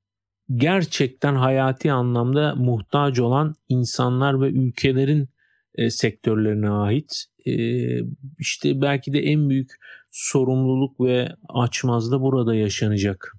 gerçekten 0.55 1.35
hayati 1.35 1.93
anlamda 1.93 2.55
muhtaç 2.55 3.21
olan 3.21 3.55
insanlar 3.69 4.41
ve 4.41 4.49
ülkelerin 4.49 5.29
e, 5.75 5.91
sektörlerine 5.91 6.71
ait. 6.71 7.25
E, 7.47 7.55
işte 8.39 8.81
belki 8.81 9.13
de 9.13 9.19
en 9.21 9.51
büyük 9.51 9.71
sorumluluk 10.11 11.01
ve 11.01 11.29
açmaz 11.49 12.13
da 12.13 12.21
burada 12.21 12.55
yaşanacak 12.55 13.33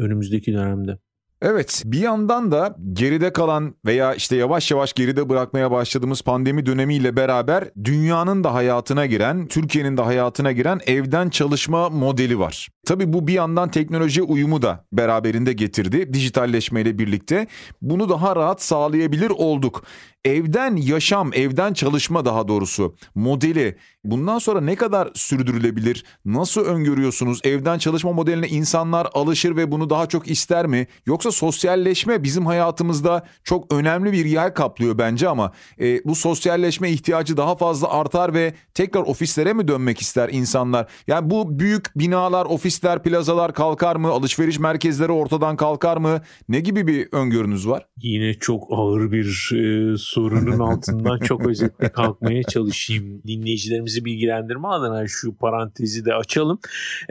önümüzdeki 0.00 0.52
dönemde. 0.52 0.98
Evet 1.42 1.82
bir 1.86 1.98
yandan 1.98 2.52
da 2.52 2.76
geride 2.92 3.32
kalan 3.32 3.74
veya 3.86 4.14
işte 4.14 4.36
yavaş 4.36 4.70
yavaş 4.70 4.92
geride 4.92 5.28
bırakmaya 5.28 5.70
başladığımız 5.70 6.22
pandemi 6.22 6.66
dönemiyle 6.66 7.16
beraber 7.16 7.64
dünyanın 7.84 8.44
da 8.44 8.54
hayatına 8.54 9.06
giren, 9.06 9.46
Türkiye'nin 9.46 9.96
de 9.96 10.02
hayatına 10.02 10.52
giren 10.52 10.80
evden 10.86 11.30
çalışma 11.30 11.88
modeli 11.88 12.38
var. 12.38 12.68
Tabii 12.86 13.12
bu 13.12 13.26
bir 13.26 13.32
yandan 13.32 13.70
teknoloji 13.70 14.22
uyumu 14.22 14.62
da 14.62 14.84
beraberinde 14.92 15.52
getirdi 15.52 16.14
dijitalleşmeyle 16.14 16.98
birlikte. 16.98 17.46
Bunu 17.82 18.08
daha 18.08 18.36
rahat 18.36 18.62
sağlayabilir 18.62 19.30
olduk 19.30 19.84
evden 20.24 20.76
yaşam, 20.76 21.30
evden 21.34 21.72
çalışma 21.72 22.24
daha 22.24 22.48
doğrusu 22.48 22.94
modeli 23.14 23.76
bundan 24.04 24.38
sonra 24.38 24.60
ne 24.60 24.76
kadar 24.76 25.10
sürdürülebilir? 25.14 26.04
Nasıl 26.24 26.60
öngörüyorsunuz? 26.60 27.40
Evden 27.44 27.78
çalışma 27.78 28.12
modeline 28.12 28.48
insanlar 28.48 29.08
alışır 29.14 29.56
ve 29.56 29.72
bunu 29.72 29.90
daha 29.90 30.06
çok 30.06 30.30
ister 30.30 30.66
mi? 30.66 30.86
Yoksa 31.06 31.32
sosyalleşme 31.32 32.22
bizim 32.22 32.46
hayatımızda 32.46 33.26
çok 33.44 33.72
önemli 33.72 34.12
bir 34.12 34.24
yer 34.24 34.54
kaplıyor 34.54 34.98
bence 34.98 35.28
ama 35.28 35.52
e, 35.80 36.04
bu 36.04 36.14
sosyalleşme 36.14 36.90
ihtiyacı 36.90 37.36
daha 37.36 37.56
fazla 37.56 37.90
artar 37.90 38.34
ve 38.34 38.54
tekrar 38.74 39.00
ofislere 39.00 39.52
mi 39.52 39.68
dönmek 39.68 40.00
ister 40.00 40.28
insanlar? 40.28 40.88
Yani 41.06 41.30
bu 41.30 41.58
büyük 41.58 41.98
binalar, 41.98 42.46
ofisler 42.46 42.79
ofisler, 42.80 43.02
plazalar 43.02 43.54
kalkar 43.54 43.96
mı? 43.96 44.08
Alışveriş 44.08 44.58
merkezleri 44.58 45.12
ortadan 45.12 45.56
kalkar 45.56 45.96
mı? 45.96 46.20
Ne 46.48 46.60
gibi 46.60 46.86
bir 46.86 47.08
öngörünüz 47.12 47.68
var? 47.68 47.86
Yine 48.02 48.34
çok 48.34 48.66
ağır 48.70 49.12
bir 49.12 49.50
e, 49.54 49.94
sorunun 49.98 50.58
altından 50.70 51.18
çok 51.18 51.46
özetle 51.46 51.88
kalkmaya 51.88 52.42
çalışayım. 52.42 53.22
Dinleyicilerimizi 53.26 54.04
bilgilendirme 54.04 54.68
adına 54.68 55.08
şu 55.08 55.36
parantezi 55.36 56.04
de 56.04 56.14
açalım. 56.14 56.58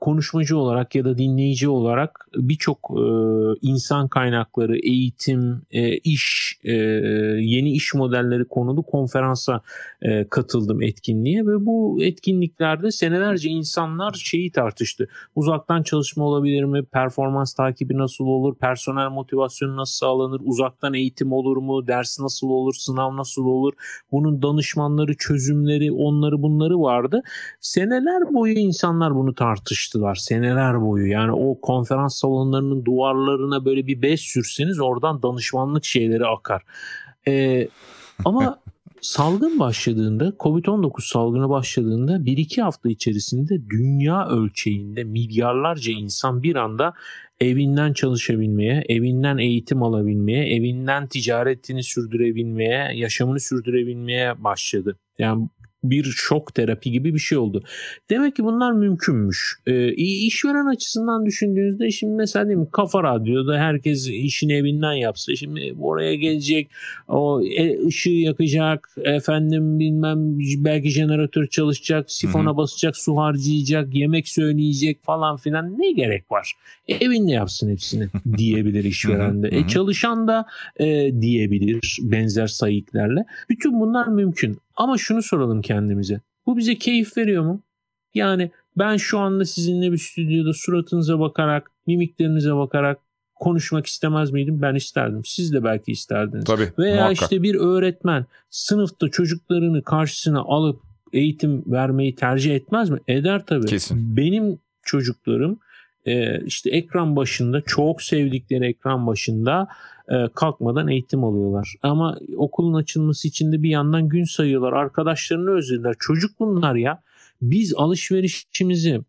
konuşmacı 0.00 0.56
olarak 0.56 0.94
ya 0.94 1.04
da 1.04 1.18
dinleyici 1.18 1.68
olarak 1.68 2.28
birçok 2.34 2.78
e, 2.90 3.02
insan 3.62 4.08
kaynakları, 4.08 4.78
eğitim, 4.78 5.62
e, 5.70 5.96
iş, 5.96 6.56
e, 6.64 6.72
yeni 7.40 7.72
iş 7.72 7.94
modelleri 7.94 8.44
konulu 8.44 8.82
konferansa 8.82 9.60
e, 10.02 10.24
katıldım 10.28 10.82
etkinliğe 10.82 11.46
ve 11.46 11.66
bu 11.66 11.98
etkinliklerde 12.02 12.90
senelerce 12.90 13.48
insanlar 13.48 14.12
şeyi 14.12 14.52
tartıştı. 14.52 15.08
Uzaktan 15.34 15.82
çalışma 15.82 16.24
olabilir 16.24 16.64
mi? 16.64 16.84
Performans 16.84 17.54
takibi 17.54 17.98
nasıl 17.98 18.24
olur? 18.24 18.54
Personel 18.54 19.08
motivasyonu 19.10 19.76
nasıl 19.76 19.92
sağlanır? 19.92 20.40
Uzaktan 20.44 20.94
eğitim 20.94 21.32
olur 21.32 21.56
mu? 21.56 21.86
Ders 21.86 22.20
nasıl 22.20 22.46
olur? 22.48 22.74
Sınav 22.74 23.16
nasıl 23.16 23.44
olur? 23.44 23.72
Bunun 24.12 24.42
danışmanları, 24.42 25.16
çözümleri, 25.16 25.92
onları 25.92 26.42
bunları 26.42 26.80
vardı. 26.80 27.22
Seneler 27.82 28.34
boyu 28.34 28.52
insanlar 28.52 29.14
bunu 29.14 29.34
tartıştılar. 29.34 30.14
Seneler 30.14 30.82
boyu. 30.82 31.06
Yani 31.06 31.32
o 31.32 31.60
konferans 31.60 32.14
salonlarının 32.14 32.84
duvarlarına 32.84 33.64
böyle 33.64 33.86
bir 33.86 34.02
bez 34.02 34.20
sürseniz 34.20 34.80
oradan 34.80 35.22
danışmanlık 35.22 35.84
şeyleri 35.84 36.26
akar. 36.26 36.62
Ee, 37.28 37.68
ama 38.24 38.58
salgın 39.00 39.58
başladığında, 39.58 40.28
Covid-19 40.28 41.12
salgını 41.12 41.48
başladığında 41.48 42.16
1-2 42.16 42.62
hafta 42.62 42.88
içerisinde 42.88 43.70
dünya 43.70 44.28
ölçeğinde 44.28 45.04
milyarlarca 45.04 45.92
insan 45.92 46.42
bir 46.42 46.56
anda 46.56 46.92
evinden 47.40 47.92
çalışabilmeye, 47.92 48.84
evinden 48.88 49.38
eğitim 49.38 49.82
alabilmeye, 49.82 50.56
evinden 50.56 51.06
ticaretini 51.06 51.82
sürdürebilmeye, 51.82 52.90
yaşamını 52.94 53.40
sürdürebilmeye 53.40 54.44
başladı. 54.44 54.98
Yani 55.18 55.48
bir 55.84 56.04
şok 56.04 56.54
terapi 56.54 56.90
gibi 56.92 57.14
bir 57.14 57.18
şey 57.18 57.38
oldu. 57.38 57.62
Demek 58.10 58.36
ki 58.36 58.44
bunlar 58.44 58.72
mümkünmüş. 58.72 59.58
Ee, 59.66 59.92
işveren 59.92 60.66
açısından 60.66 61.26
düşündüğünüzde 61.26 61.90
şimdi 61.90 62.14
mesela 62.14 62.46
değil 62.46 62.58
mi 62.58 62.68
Kafa 62.72 63.02
Radyo'da 63.02 63.58
herkes 63.58 64.08
işini 64.08 64.52
evinden 64.52 64.92
yapsa 64.92 65.36
şimdi 65.36 65.74
oraya 65.80 66.14
gelecek 66.14 66.70
o 67.08 67.42
e, 67.42 67.86
ışığı 67.86 68.10
yakacak 68.10 68.88
efendim 69.04 69.78
bilmem 69.78 70.38
belki 70.64 70.90
jeneratör 70.90 71.46
çalışacak 71.46 72.10
sifona 72.10 72.50
Hı-hı. 72.50 72.56
basacak 72.56 72.96
su 72.96 73.16
harcayacak 73.16 73.94
yemek 73.94 74.28
söyleyecek 74.28 75.04
falan 75.04 75.36
filan 75.36 75.78
ne 75.78 75.92
gerek 75.92 76.32
var? 76.32 76.52
Evinde 76.88 77.32
yapsın 77.32 77.70
hepsini 77.70 78.08
diyebilir 78.36 78.84
işveren 78.84 79.42
de. 79.42 79.48
E, 79.52 79.66
çalışan 79.68 80.28
da 80.28 80.46
e, 80.80 81.20
diyebilir 81.20 81.98
benzer 82.02 82.46
sayıklarla. 82.46 83.24
Bütün 83.50 83.80
bunlar 83.80 84.06
mümkün. 84.06 84.58
Ama 84.76 84.98
şunu 84.98 85.22
soralım 85.22 85.62
kendimize. 85.62 86.20
Bu 86.46 86.56
bize 86.56 86.74
keyif 86.78 87.16
veriyor 87.16 87.42
mu? 87.42 87.62
Yani 88.14 88.50
ben 88.78 88.96
şu 88.96 89.18
anda 89.18 89.44
sizinle 89.44 89.92
bir 89.92 89.98
stüdyoda 89.98 90.52
suratınıza 90.52 91.20
bakarak, 91.20 91.70
mimiklerinize 91.86 92.56
bakarak 92.56 92.98
konuşmak 93.34 93.86
istemez 93.86 94.30
miydim? 94.30 94.62
Ben 94.62 94.74
isterdim. 94.74 95.22
Siz 95.24 95.52
de 95.52 95.64
belki 95.64 95.92
isterdiniz. 95.92 96.44
Tabii, 96.44 96.72
Veya 96.78 96.94
muhakkak. 96.96 97.22
işte 97.22 97.42
bir 97.42 97.54
öğretmen 97.54 98.26
sınıfta 98.50 99.08
çocuklarını 99.08 99.82
karşısına 99.82 100.40
alıp 100.40 100.80
eğitim 101.12 101.64
vermeyi 101.66 102.14
tercih 102.14 102.54
etmez 102.54 102.90
mi? 102.90 102.98
Eder 103.08 103.46
tabii. 103.46 103.66
Kesin. 103.66 104.16
Benim 104.16 104.58
çocuklarım 104.82 105.58
işte 106.46 106.70
ekran 106.70 107.16
başında 107.16 107.60
çok 107.60 108.02
sevdikleri 108.02 108.66
ekran 108.66 109.06
başında 109.06 109.68
e, 110.08 110.28
kalkmadan 110.34 110.88
eğitim 110.88 111.24
alıyorlar. 111.24 111.74
Ama 111.82 112.18
okulun 112.36 112.74
açılması 112.74 113.28
için 113.28 113.52
de 113.52 113.62
bir 113.62 113.70
yandan 113.70 114.08
gün 114.08 114.24
sayıyorlar. 114.24 114.72
Arkadaşlarını 114.72 115.50
özlediler. 115.50 115.94
Çocuk 115.98 116.40
bunlar 116.40 116.74
ya. 116.74 117.02
Biz 117.42 117.74
alışverişimizi 117.76 119.00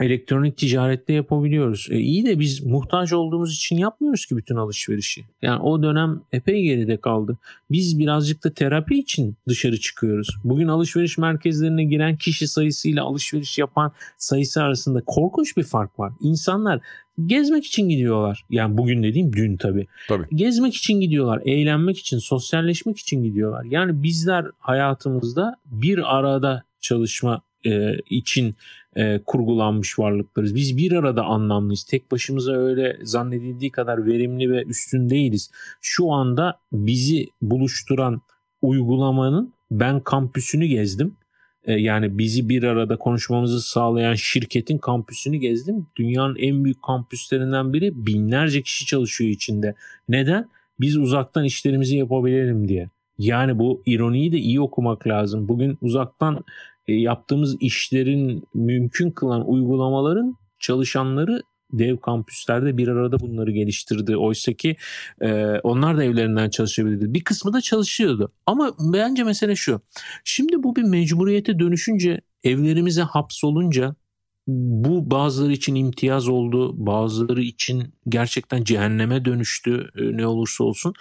elektronik 0.00 0.56
ticarette 0.56 1.12
yapabiliyoruz. 1.12 1.88
E 1.90 1.98
iyi 1.98 2.26
de 2.26 2.38
biz 2.40 2.66
muhtaç 2.66 3.12
olduğumuz 3.12 3.54
için 3.54 3.76
yapmıyoruz 3.76 4.26
ki 4.26 4.36
bütün 4.36 4.56
alışverişi. 4.56 5.24
Yani 5.42 5.62
o 5.62 5.82
dönem 5.82 6.20
epey 6.32 6.62
geride 6.62 6.96
kaldı. 6.96 7.38
Biz 7.70 7.98
birazcık 7.98 8.44
da 8.44 8.54
terapi 8.54 8.98
için 8.98 9.36
dışarı 9.48 9.80
çıkıyoruz. 9.80 10.28
Bugün 10.44 10.68
alışveriş 10.68 11.18
merkezlerine 11.18 11.84
giren 11.84 12.16
kişi 12.16 12.48
sayısıyla 12.48 13.04
alışveriş 13.04 13.58
yapan 13.58 13.92
sayısı 14.18 14.62
arasında 14.62 15.02
korkunç 15.06 15.56
bir 15.56 15.64
fark 15.64 15.98
var. 15.98 16.12
İnsanlar 16.20 16.80
gezmek 17.26 17.64
için 17.64 17.88
gidiyorlar. 17.88 18.44
Yani 18.50 18.78
bugün 18.78 19.02
dediğim 19.02 19.32
dün 19.32 19.56
tabii. 19.56 19.86
tabii. 20.08 20.26
Gezmek 20.34 20.74
için 20.74 21.00
gidiyorlar, 21.00 21.42
eğlenmek 21.44 21.98
için, 21.98 22.18
sosyalleşmek 22.18 22.98
için 22.98 23.22
gidiyorlar. 23.22 23.64
Yani 23.64 24.02
bizler 24.02 24.46
hayatımızda 24.58 25.56
bir 25.66 26.16
arada 26.18 26.62
çalışma 26.80 27.42
e, 27.66 27.96
için 28.10 28.54
e, 28.96 29.20
kurgulanmış 29.26 29.98
varlıklarız. 29.98 30.54
Biz 30.54 30.76
bir 30.76 30.92
arada 30.92 31.24
anlamlıyız. 31.24 31.84
Tek 31.84 32.10
başımıza 32.10 32.52
öyle 32.52 32.98
zannedildiği 33.02 33.70
kadar 33.70 34.06
verimli 34.06 34.50
ve 34.50 34.64
üstün 34.64 35.10
değiliz. 35.10 35.50
Şu 35.80 36.10
anda 36.10 36.58
bizi 36.72 37.28
buluşturan 37.42 38.22
uygulamanın 38.62 39.54
ben 39.70 40.00
kampüsünü 40.00 40.66
gezdim. 40.66 41.16
E, 41.64 41.72
yani 41.72 42.18
bizi 42.18 42.48
bir 42.48 42.62
arada 42.62 42.96
konuşmamızı 42.96 43.60
sağlayan 43.60 44.14
şirketin 44.14 44.78
kampüsünü 44.78 45.36
gezdim. 45.36 45.86
Dünyanın 45.96 46.36
en 46.36 46.64
büyük 46.64 46.82
kampüslerinden 46.82 47.72
biri 47.72 48.06
binlerce 48.06 48.62
kişi 48.62 48.86
çalışıyor 48.86 49.30
içinde. 49.30 49.74
Neden? 50.08 50.48
Biz 50.80 50.96
uzaktan 50.96 51.44
işlerimizi 51.44 51.96
yapabilelim 51.96 52.68
diye. 52.68 52.90
Yani 53.18 53.58
bu 53.58 53.82
ironiyi 53.86 54.32
de 54.32 54.38
iyi 54.38 54.60
okumak 54.60 55.06
lazım. 55.06 55.48
Bugün 55.48 55.78
uzaktan 55.80 56.44
yaptığımız 56.88 57.56
işlerin 57.60 58.44
mümkün 58.54 59.10
kılan 59.10 59.48
uygulamaların 59.48 60.36
çalışanları 60.58 61.42
dev 61.72 61.96
kampüslerde 61.96 62.76
bir 62.76 62.88
arada 62.88 63.20
bunları 63.20 63.50
geliştirdi. 63.50 64.16
Oysa 64.16 64.52
ki 64.52 64.76
e, 65.20 65.32
onlar 65.62 65.96
da 65.96 66.04
evlerinden 66.04 66.50
çalışabilirdi. 66.50 67.14
Bir 67.14 67.24
kısmı 67.24 67.52
da 67.52 67.60
çalışıyordu. 67.60 68.32
Ama 68.46 68.74
bence 68.78 69.24
mesele 69.24 69.56
şu. 69.56 69.80
Şimdi 70.24 70.62
bu 70.62 70.76
bir 70.76 70.82
mecburiyete 70.82 71.58
dönüşünce 71.58 72.20
evlerimize 72.44 73.02
hapsolunca 73.02 73.94
bu 74.46 75.10
bazıları 75.10 75.52
için 75.52 75.74
imtiyaz 75.74 76.28
oldu. 76.28 76.86
Bazıları 76.86 77.42
için 77.42 77.94
gerçekten 78.08 78.64
cehenneme 78.64 79.24
dönüştü 79.24 79.90
e, 79.96 80.16
ne 80.16 80.26
olursa 80.26 80.64
olsun. 80.64 80.94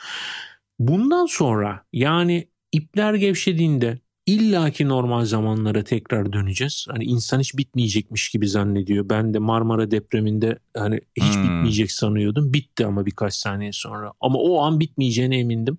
Bundan 0.80 1.26
sonra 1.26 1.84
yani 1.94 2.48
ipler 2.72 3.14
gevşediğinde 3.14 4.00
illaki 4.34 4.88
normal 4.88 5.26
zamanlara 5.26 5.84
tekrar 5.84 6.34
döneceğiz. 6.34 6.86
Hani 6.90 7.04
insan 7.04 7.40
hiç 7.40 7.58
bitmeyecekmiş 7.58 8.30
gibi 8.30 8.48
zannediyor. 8.48 9.10
Ben 9.10 9.34
de 9.34 9.40
Marmara 9.40 9.92
depreminde 9.92 10.60
hani 10.78 11.00
hiç 11.18 11.36
hmm. 11.36 11.44
bitmeyecek 11.44 11.92
sanıyordum. 11.92 12.54
Bitti 12.54 12.86
ama 12.86 13.06
birkaç 13.06 13.34
saniye 13.34 13.72
sonra. 13.72 14.12
Ama 14.22 14.40
o 14.40 14.62
an 14.62 14.80
bitmeyeceğine 14.80 15.40
emindim. 15.40 15.78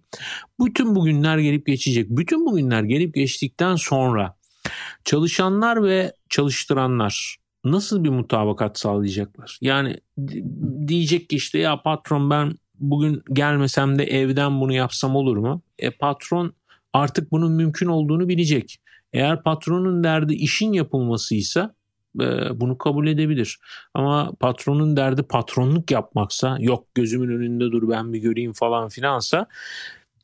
Bütün 0.60 0.94
bugünler 0.94 1.38
gelip 1.38 1.66
geçecek. 1.66 2.10
Bütün 2.10 2.46
bugünler 2.46 2.82
gelip 2.82 3.14
geçtikten 3.14 3.76
sonra 3.76 4.36
çalışanlar 5.04 5.82
ve 5.82 6.12
çalıştıranlar 6.28 7.36
nasıl 7.64 8.04
bir 8.04 8.08
mutabakat 8.08 8.78
sağlayacaklar? 8.78 9.58
Yani 9.60 9.96
diyecek 10.86 11.28
ki 11.28 11.36
işte 11.36 11.58
ya 11.58 11.82
patron 11.82 12.30
ben 12.30 12.52
bugün 12.82 13.22
gelmesem 13.32 13.98
de 13.98 14.04
evden 14.04 14.60
bunu 14.60 14.72
yapsam 14.72 15.16
olur 15.16 15.36
mu? 15.36 15.62
E, 15.78 15.90
patron 15.90 16.54
artık 16.92 17.32
bunun 17.32 17.52
mümkün 17.52 17.86
olduğunu 17.86 18.28
bilecek. 18.28 18.78
Eğer 19.12 19.42
patronun 19.42 20.04
derdi 20.04 20.34
işin 20.34 20.72
yapılmasıysa 20.72 21.74
e, 22.20 22.60
bunu 22.60 22.78
kabul 22.78 23.06
edebilir. 23.06 23.58
Ama 23.94 24.32
patronun 24.40 24.96
derdi 24.96 25.22
patronluk 25.22 25.90
yapmaksa 25.90 26.56
yok 26.60 26.94
gözümün 26.94 27.28
önünde 27.28 27.64
dur 27.72 27.88
ben 27.88 28.12
bir 28.12 28.18
göreyim 28.18 28.52
falan 28.52 28.88
filansa 28.88 29.46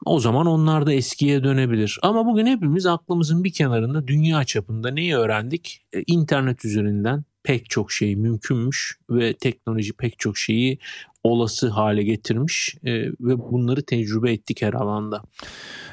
o 0.04 0.20
zaman 0.20 0.46
onlar 0.46 0.86
da 0.86 0.92
eskiye 0.92 1.44
dönebilir. 1.44 1.98
Ama 2.02 2.26
bugün 2.26 2.46
hepimiz 2.46 2.86
aklımızın 2.86 3.44
bir 3.44 3.52
kenarında 3.52 4.08
dünya 4.08 4.44
çapında 4.44 4.90
neyi 4.90 5.16
öğrendik? 5.16 5.82
E, 5.92 6.02
internet 6.06 6.64
üzerinden 6.64 7.24
pek 7.42 7.70
çok 7.70 7.92
şey 7.92 8.16
mümkünmüş 8.16 8.98
ve 9.10 9.34
teknoloji 9.34 9.92
pek 9.92 10.18
çok 10.18 10.38
şeyi 10.38 10.78
olası 11.22 11.68
hale 11.68 12.02
getirmiş 12.02 12.76
e, 12.84 12.92
ve 13.02 13.38
bunları 13.38 13.82
tecrübe 13.82 14.32
ettik 14.32 14.62
her 14.62 14.72
alanda. 14.72 15.22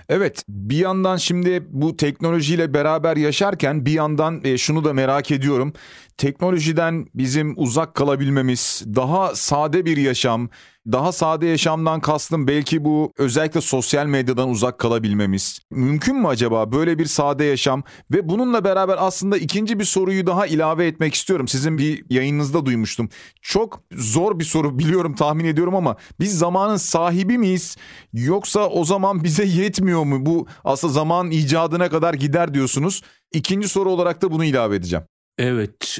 Evet 0.09 0.43
bir 0.49 0.77
yandan 0.77 1.17
şimdi 1.17 1.63
bu 1.69 1.97
teknolojiyle 1.97 2.73
beraber 2.73 3.17
yaşarken 3.17 3.85
bir 3.85 3.91
yandan 3.91 4.41
e, 4.43 4.57
şunu 4.57 4.83
da 4.83 4.93
merak 4.93 5.31
ediyorum. 5.31 5.73
Teknolojiden 6.17 7.07
bizim 7.15 7.53
uzak 7.57 7.93
kalabilmemiz, 7.95 8.83
daha 8.95 9.35
sade 9.35 9.85
bir 9.85 9.97
yaşam, 9.97 10.49
daha 10.91 11.11
sade 11.11 11.47
yaşamdan 11.47 11.99
kastım 11.99 12.47
belki 12.47 12.85
bu 12.85 13.13
özellikle 13.17 13.61
sosyal 13.61 14.05
medyadan 14.05 14.49
uzak 14.49 14.79
kalabilmemiz. 14.79 15.59
Mümkün 15.71 16.15
mü 16.15 16.27
acaba 16.27 16.71
böyle 16.71 16.99
bir 16.99 17.05
sade 17.05 17.43
yaşam 17.43 17.83
ve 18.11 18.29
bununla 18.29 18.63
beraber 18.63 18.95
aslında 18.99 19.37
ikinci 19.37 19.79
bir 19.79 19.83
soruyu 19.83 20.27
daha 20.27 20.47
ilave 20.47 20.87
etmek 20.87 21.13
istiyorum. 21.13 21.47
Sizin 21.47 21.77
bir 21.77 22.05
yayınınızda 22.09 22.65
duymuştum. 22.65 23.09
Çok 23.41 23.81
zor 23.91 24.39
bir 24.39 24.45
soru 24.45 24.79
biliyorum 24.79 25.15
tahmin 25.15 25.45
ediyorum 25.45 25.75
ama 25.75 25.95
biz 26.19 26.37
zamanın 26.37 26.77
sahibi 26.77 27.37
miyiz 27.37 27.77
yoksa 28.13 28.69
o 28.69 28.85
zaman 28.85 29.23
bize 29.23 29.45
yetmiyor 29.45 30.03
mu? 30.03 30.25
Bu 30.25 30.47
aslında 30.63 30.93
zaman 30.93 31.31
icadına 31.31 31.89
kadar 31.89 32.13
gider 32.13 32.53
diyorsunuz. 32.53 33.01
İkinci 33.33 33.69
soru 33.69 33.89
olarak 33.89 34.21
da 34.21 34.31
bunu 34.31 34.45
ilave 34.45 34.75
edeceğim. 34.75 35.05
Evet, 35.37 35.99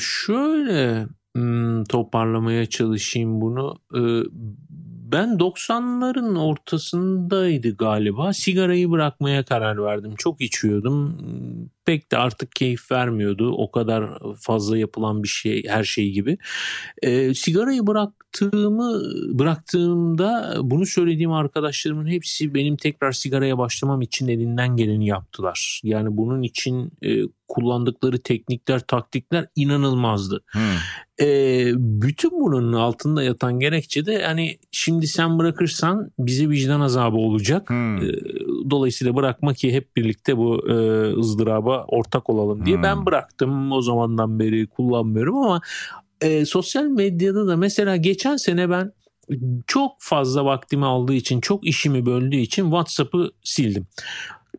şöyle 0.00 1.06
hmm, 1.36 1.84
toparlamaya 1.84 2.66
çalışayım 2.66 3.40
bunu. 3.40 3.78
E, 3.94 4.00
ben 5.12 5.28
90'ların 5.28 6.38
ortasındaydı 6.38 7.76
galiba. 7.76 8.32
Sigarayı 8.32 8.90
bırakmaya 8.90 9.44
karar 9.44 9.84
verdim. 9.84 10.14
Çok 10.18 10.40
içiyordum. 10.40 11.18
Pek 11.84 12.12
de 12.12 12.16
artık 12.16 12.52
keyif 12.52 12.92
vermiyordu. 12.92 13.52
O 13.52 13.70
kadar 13.70 14.18
fazla 14.40 14.78
yapılan 14.78 15.22
bir 15.22 15.28
şey, 15.28 15.64
her 15.68 15.84
şey 15.84 16.10
gibi. 16.10 16.38
E, 17.02 17.34
sigarayı 17.34 17.86
bıraktığımı 18.32 19.02
bıraktığımda 19.38 20.56
bunu 20.62 20.86
söylediğim 20.86 21.32
arkadaşlarımın 21.32 22.06
hepsi 22.06 22.54
benim 22.54 22.76
tekrar 22.76 23.12
sigaraya 23.12 23.58
başlamam 23.58 24.02
için 24.02 24.28
elinden 24.28 24.76
geleni 24.76 25.06
yaptılar. 25.06 25.80
Yani 25.84 26.16
bunun 26.16 26.42
için 26.42 26.92
e, 27.02 27.22
kullandıkları 27.48 28.18
teknikler, 28.18 28.80
taktikler 28.80 29.46
inanılmazdı. 29.56 30.44
Hmm. 30.46 30.60
E, 31.20 31.26
bütün 31.76 32.30
bunun 32.30 32.72
altında 32.72 33.22
yatan 33.22 33.60
gerekçe 33.60 34.06
de 34.06 34.24
hani 34.24 34.58
şimdi 34.70 35.06
sen 35.06 35.38
bırakırsan 35.38 36.10
bize 36.18 36.48
vicdan 36.48 36.80
azabı 36.80 37.16
olacak. 37.16 37.70
Hmm. 37.70 37.96
E, 37.96 38.12
dolayısıyla 38.70 39.16
bırakma 39.16 39.54
ki 39.54 39.72
hep 39.72 39.96
birlikte 39.96 40.36
bu 40.36 40.68
e, 40.68 40.74
ızdıraba 41.18 41.84
ortak 41.88 42.30
olalım 42.30 42.66
diye 42.66 42.76
hmm. 42.76 42.82
ben 42.82 43.06
bıraktım. 43.06 43.72
O 43.72 43.82
zamandan 43.82 44.38
beri 44.38 44.66
kullanmıyorum 44.66 45.36
ama 45.36 45.60
e, 46.22 46.44
sosyal 46.44 46.84
medyada 46.84 47.46
da 47.46 47.56
mesela 47.56 47.96
geçen 47.96 48.36
sene 48.36 48.70
ben 48.70 48.92
çok 49.66 49.92
fazla 49.98 50.44
vaktimi 50.44 50.86
aldığı 50.86 51.14
için, 51.14 51.40
çok 51.40 51.66
işimi 51.66 52.06
böldüğü 52.06 52.36
için 52.36 52.62
WhatsApp'ı 52.62 53.30
sildim. 53.42 53.86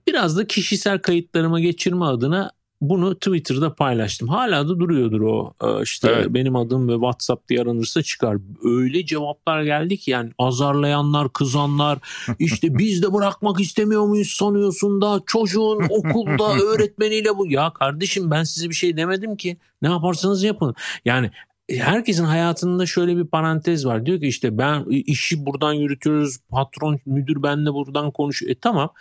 Biraz 0.08 0.38
da 0.38 0.48
kişisel 0.48 1.00
kayıtlarıma 1.00 1.60
geçirme 1.60 2.06
adına 2.06 2.52
bunu 2.90 3.16
Twitter'da 3.16 3.76
paylaştım. 3.76 4.28
Hala 4.28 4.70
da 4.70 4.80
duruyordur 4.80 5.22
o 5.22 5.54
e, 5.64 5.84
işte 5.84 6.12
evet. 6.16 6.28
benim 6.30 6.56
adım 6.56 6.90
ve 6.90 6.94
WhatsApp 6.94 7.50
diye 7.50 7.62
aranırsa 7.62 8.04
çıkar. 8.04 8.38
Öyle 8.64 9.06
cevaplar 9.06 9.64
geldi 9.64 9.98
ki 9.98 10.12
yani 10.12 10.32
azarlayanlar, 10.38 11.34
kızanlar 11.34 12.00
işte 12.40 12.78
biz 12.78 13.04
de 13.04 13.14
bırakmak 13.14 13.60
istemiyor 13.60 14.06
muyuz 14.06 14.28
sanıyorsun 14.28 15.02
da 15.02 15.22
çocuğun 15.26 15.82
okulda 15.90 16.54
öğretmeniyle 16.64 17.38
bu. 17.38 17.48
Ya 17.48 17.74
kardeşim 17.74 18.32
ben 18.32 18.44
size 18.44 18.70
bir 18.70 18.76
şey 18.76 18.98
demedim 18.98 19.38
ki 19.38 19.58
ne 19.82 19.90
yaparsanız 19.90 20.44
yapın. 20.44 20.76
Yani 21.06 21.32
herkesin 21.70 22.24
hayatında 22.24 22.86
şöyle 22.86 23.18
bir 23.18 23.28
parantez 23.28 23.86
var. 23.86 24.06
Diyor 24.06 24.20
ki 24.20 24.28
işte 24.28 24.58
ben 24.58 24.86
işi 24.90 25.46
buradan 25.46 25.74
yürütüyoruz. 25.74 26.38
Patron, 26.50 27.00
müdür 27.06 27.44
benle 27.44 27.74
buradan 27.74 28.12
konuşuyor. 28.12 28.52
E 28.52 28.56
tamam. 28.56 28.94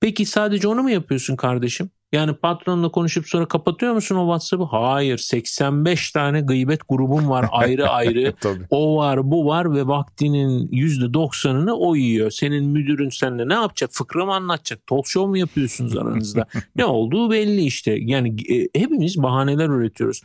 Peki 0.00 0.26
sadece 0.26 0.68
onu 0.68 0.82
mu 0.82 0.90
yapıyorsun 0.90 1.36
kardeşim? 1.36 1.90
Yani 2.12 2.34
patronla 2.34 2.88
konuşup 2.88 3.28
sonra 3.28 3.48
kapatıyor 3.48 3.92
musun 3.94 4.16
o 4.16 4.24
WhatsApp'ı? 4.24 4.64
Hayır 4.64 5.18
85 5.18 6.12
tane 6.12 6.40
gıybet 6.40 6.80
grubum 6.88 7.30
var 7.30 7.46
ayrı 7.52 7.88
ayrı. 7.90 8.34
o 8.70 8.96
var 8.96 9.30
bu 9.30 9.46
var 9.46 9.74
ve 9.74 9.86
vaktinin 9.86 10.68
%90'ını 10.68 11.72
o 11.72 11.96
yiyor. 11.96 12.30
Senin 12.30 12.64
müdürün 12.64 13.08
seninle 13.08 13.48
ne 13.48 13.54
yapacak? 13.54 13.90
Fıkra 13.92 14.26
mı 14.26 14.34
anlatacak? 14.34 14.86
Talk 14.86 15.06
show 15.06 15.30
mu 15.30 15.38
yapıyorsunuz 15.38 15.96
aranızda? 15.96 16.46
ne 16.76 16.84
olduğu 16.84 17.30
belli 17.30 17.64
işte. 17.64 17.96
Yani 18.00 18.36
e, 18.48 18.80
hepimiz 18.80 19.22
bahaneler 19.22 19.68
üretiyoruz. 19.68 20.22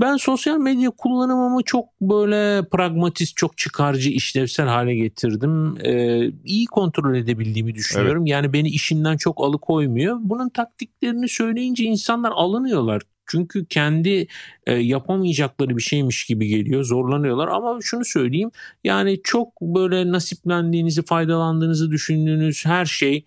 Ben 0.00 0.16
sosyal 0.16 0.58
medya 0.58 0.90
kullanımımı 0.90 1.62
çok 1.62 2.00
böyle 2.00 2.68
pragmatist, 2.68 3.36
çok 3.36 3.58
çıkarcı, 3.58 4.10
işlevsel 4.10 4.66
hale 4.66 4.94
getirdim. 4.94 5.86
Ee, 5.86 6.30
iyi 6.44 6.66
kontrol 6.66 7.14
edebildiğimi 7.14 7.74
düşünüyorum. 7.74 8.22
Evet. 8.22 8.30
Yani 8.30 8.52
beni 8.52 8.68
işimden 8.68 9.16
çok 9.16 9.44
alıkoymuyor. 9.44 10.16
Bunun 10.20 10.48
taktiklerini 10.48 11.28
söyleyince 11.28 11.84
insanlar 11.84 12.30
alınıyorlar. 12.34 13.02
Çünkü 13.26 13.66
kendi 13.66 14.26
e, 14.66 14.74
yapamayacakları 14.74 15.76
bir 15.76 15.82
şeymiş 15.82 16.24
gibi 16.24 16.48
geliyor. 16.48 16.84
Zorlanıyorlar 16.84 17.48
ama 17.48 17.78
şunu 17.82 18.04
söyleyeyim. 18.04 18.50
Yani 18.84 19.20
çok 19.24 19.60
böyle 19.60 20.12
nasiplendiğinizi, 20.12 21.02
faydalandığınızı 21.02 21.90
düşündüğünüz 21.90 22.66
her 22.66 22.86
şey 22.86 23.24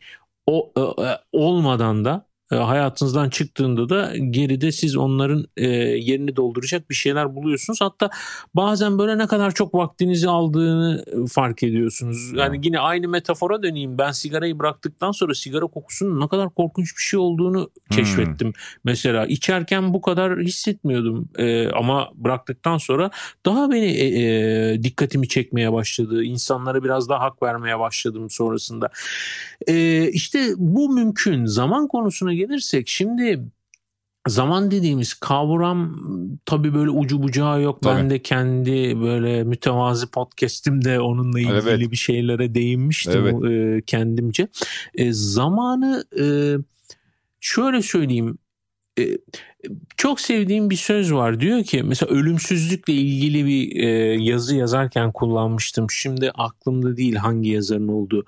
o 0.47 0.71
e, 0.77 1.03
e 1.03 1.17
olmadan 1.31 2.05
da 2.05 2.25
hayatınızdan 2.51 3.29
çıktığında 3.29 3.89
da 3.89 4.13
geride 4.29 4.71
siz 4.71 4.97
onların 4.97 5.45
e, 5.57 5.67
yerini 5.67 6.35
dolduracak 6.35 6.89
bir 6.89 6.95
şeyler 6.95 7.35
buluyorsunuz. 7.35 7.81
Hatta 7.81 8.09
bazen 8.53 8.97
böyle 8.99 9.17
ne 9.17 9.27
kadar 9.27 9.51
çok 9.51 9.75
vaktinizi 9.75 10.29
aldığını 10.29 11.05
fark 11.29 11.63
ediyorsunuz. 11.63 12.31
Yani 12.35 12.61
yine 12.63 12.79
aynı 12.79 13.07
metafora 13.07 13.63
döneyim. 13.63 13.97
Ben 13.97 14.11
sigarayı 14.11 14.59
bıraktıktan 14.59 15.11
sonra 15.11 15.33
sigara 15.33 15.67
kokusunun 15.67 16.19
ne 16.21 16.27
kadar 16.27 16.49
korkunç 16.49 16.97
bir 16.97 17.01
şey 17.01 17.19
olduğunu 17.19 17.69
keşfettim. 17.91 18.47
Hmm. 18.47 18.53
Mesela 18.83 19.25
içerken 19.25 19.93
bu 19.93 20.01
kadar 20.01 20.39
hissetmiyordum. 20.39 21.29
E, 21.37 21.69
ama 21.69 22.09
bıraktıktan 22.15 22.77
sonra 22.77 23.11
daha 23.45 23.71
beni 23.71 23.85
e, 23.85 24.05
e, 24.05 24.83
dikkatimi 24.83 25.27
çekmeye 25.27 25.73
başladı. 25.73 26.23
İnsanlara 26.23 26.83
biraz 26.83 27.09
daha 27.09 27.19
hak 27.19 27.43
vermeye 27.43 27.79
başladım 27.79 28.29
sonrasında. 28.29 28.89
E, 29.67 30.07
işte 30.11 30.49
bu 30.57 30.89
mümkün. 30.89 31.45
Zaman 31.45 31.87
konusuna 31.87 32.34
gelirsek 32.35 32.87
şimdi 32.87 33.41
zaman 34.27 34.71
dediğimiz 34.71 35.13
kavram 35.13 35.99
tabii 36.45 36.73
böyle 36.73 36.89
ucu 36.89 37.23
bucağı 37.23 37.61
yok. 37.61 37.81
Tabii. 37.81 37.97
Ben 37.97 38.09
de 38.09 38.21
kendi 38.21 39.01
böyle 39.01 39.43
mütevazi 39.43 40.07
podcast'imde 40.07 40.99
onunla 40.99 41.39
ilgili 41.39 41.53
evet. 41.53 41.91
bir 41.91 41.97
şeylere 41.97 42.55
değinmiştim 42.55 43.27
evet. 43.27 43.51
e, 43.51 43.81
kendimce. 43.81 44.47
E, 44.95 45.13
zamanı 45.13 46.05
e, 46.19 46.25
şöyle 47.39 47.81
söyleyeyim 47.81 48.37
e, 48.99 49.17
çok 49.97 50.21
sevdiğim 50.21 50.69
bir 50.69 50.75
söz 50.75 51.13
var. 51.13 51.39
Diyor 51.39 51.63
ki 51.63 51.83
mesela 51.83 52.15
ölümsüzlükle 52.15 52.93
ilgili 52.93 53.45
bir 53.45 53.83
e, 53.83 53.87
yazı 54.23 54.55
yazarken 54.55 55.11
kullanmıştım. 55.11 55.87
Şimdi 55.89 56.31
aklımda 56.31 56.97
değil 56.97 57.15
hangi 57.15 57.49
yazarın 57.49 57.87
olduğu. 57.87 58.25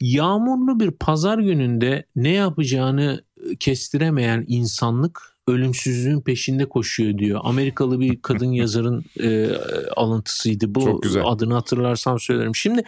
Yağmurlu 0.00 0.80
bir 0.80 0.90
pazar 0.90 1.38
gününde 1.38 2.04
ne 2.16 2.32
yapacağını 2.32 3.24
kestiremeyen 3.60 4.44
insanlık 4.48 5.36
ölümsüzlüğün 5.48 6.20
peşinde 6.20 6.68
koşuyor 6.68 7.18
diyor. 7.18 7.40
Amerikalı 7.44 8.00
bir 8.00 8.22
kadın 8.22 8.50
yazarın 8.52 9.04
e, 9.20 9.50
alıntısıydı. 9.96 10.74
Bu 10.74 10.80
Çok 10.80 11.02
güzel. 11.02 11.22
adını 11.26 11.54
hatırlarsam 11.54 12.20
söylerim. 12.20 12.54
Şimdi 12.54 12.82